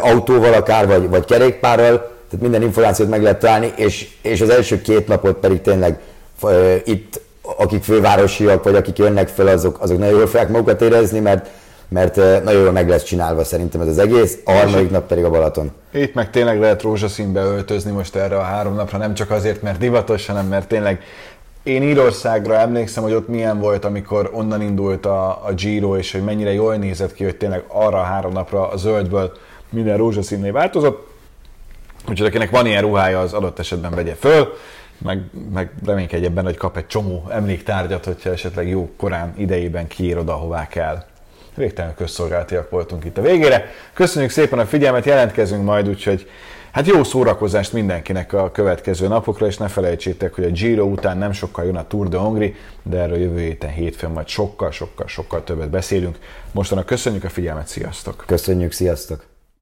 autóval 0.00 0.52
akár, 0.52 0.86
vagy, 0.86 1.08
vagy 1.08 1.24
kerékpárral, 1.24 1.96
tehát 1.96 2.40
minden 2.40 2.62
információt 2.62 3.10
meg 3.10 3.22
lehet 3.22 3.38
találni, 3.38 3.72
és, 3.76 4.08
és 4.22 4.40
az 4.40 4.50
első 4.50 4.80
két 4.80 5.08
napot 5.08 5.36
pedig 5.36 5.60
tényleg 5.60 5.98
itt, 6.84 7.20
akik 7.56 7.82
fővárosiak, 7.82 8.64
vagy 8.64 8.74
akik 8.74 8.98
jönnek 8.98 9.28
fel, 9.28 9.46
azok, 9.46 9.80
azok 9.80 9.98
nagyon 9.98 10.18
jól 10.18 10.26
fogják 10.26 10.48
magukat 10.48 10.82
érezni, 10.82 11.18
mert 11.18 11.46
mert 11.92 12.16
nagyon 12.16 12.62
jól 12.62 12.72
meg 12.72 12.88
lesz 12.88 13.02
csinálva 13.02 13.44
szerintem 13.44 13.80
ez 13.80 13.86
az 13.86 13.98
egész, 13.98 14.38
a 14.44 14.52
harmadik 14.52 14.90
nap 14.90 15.06
pedig 15.06 15.24
a 15.24 15.30
Balaton. 15.30 15.72
Itt 15.92 16.14
meg 16.14 16.30
tényleg 16.30 16.60
lehet 16.60 16.82
rózsaszínbe 16.82 17.40
öltözni 17.40 17.90
most 17.90 18.16
erre 18.16 18.36
a 18.36 18.42
három 18.42 18.74
napra, 18.74 18.98
nem 18.98 19.14
csak 19.14 19.30
azért, 19.30 19.62
mert 19.62 19.78
divatos, 19.78 20.26
hanem 20.26 20.46
mert 20.46 20.68
tényleg 20.68 21.02
én 21.62 21.82
Írországra 21.82 22.56
emlékszem, 22.56 23.02
hogy 23.02 23.12
ott 23.12 23.28
milyen 23.28 23.58
volt, 23.58 23.84
amikor 23.84 24.30
onnan 24.32 24.62
indult 24.62 25.06
a, 25.06 25.46
a 25.46 25.52
Giro, 25.52 25.96
és 25.96 26.12
hogy 26.12 26.22
mennyire 26.24 26.52
jól 26.52 26.76
nézett 26.76 27.12
ki, 27.12 27.24
hogy 27.24 27.36
tényleg 27.36 27.64
arra 27.68 27.98
a 27.98 28.02
három 28.02 28.32
napra 28.32 28.68
a 28.68 28.76
zöldből 28.76 29.32
minden 29.70 29.96
rózsaszínné 29.96 30.50
változott. 30.50 31.10
Úgyhogy 32.08 32.26
akinek 32.26 32.50
van 32.50 32.66
ilyen 32.66 32.82
ruhája, 32.82 33.20
az 33.20 33.32
adott 33.32 33.58
esetben 33.58 33.94
vegye 33.94 34.14
föl, 34.14 34.54
meg, 34.98 35.22
meg 35.52 35.70
reménykedj 35.86 36.24
ebben, 36.24 36.44
hogy 36.44 36.56
kap 36.56 36.76
egy 36.76 36.86
csomó 36.86 37.26
emléktárgyat, 37.30 38.04
hogyha 38.04 38.30
esetleg 38.30 38.68
jó 38.68 38.90
korán 38.96 39.34
idejében 39.36 39.86
kiír 39.86 40.18
oda, 40.18 40.32
hová 40.32 40.68
kell 40.68 41.04
végtelenül 41.54 41.96
közszolgálatiak 41.96 42.70
voltunk 42.70 43.04
itt 43.04 43.18
a 43.18 43.22
végére. 43.22 43.70
Köszönjük 43.92 44.30
szépen 44.30 44.58
a 44.58 44.66
figyelmet, 44.66 45.04
jelentkezünk 45.04 45.64
majd, 45.64 45.88
úgyhogy 45.88 46.28
hát 46.72 46.86
jó 46.86 47.04
szórakozást 47.04 47.72
mindenkinek 47.72 48.32
a 48.32 48.50
következő 48.50 49.08
napokra, 49.08 49.46
és 49.46 49.56
ne 49.56 49.68
felejtsétek, 49.68 50.34
hogy 50.34 50.44
a 50.44 50.50
Giro 50.50 50.84
után 50.84 51.18
nem 51.18 51.32
sokkal 51.32 51.64
jön 51.64 51.76
a 51.76 51.86
Tour 51.86 52.08
de 52.08 52.16
Hongri, 52.16 52.54
de 52.82 52.98
erről 52.98 53.18
jövő 53.18 53.40
héten 53.40 53.70
hétfőn 53.70 54.10
majd 54.10 54.28
sokkal, 54.28 54.70
sokkal, 54.70 55.06
sokkal 55.06 55.44
többet 55.44 55.70
beszélünk. 55.70 56.18
Mostanak 56.52 56.86
köszönjük 56.86 57.24
a 57.24 57.28
figyelmet, 57.28 57.66
sziasztok! 57.66 58.24
Köszönjük, 58.26 58.72
sziasztok! 58.72 59.31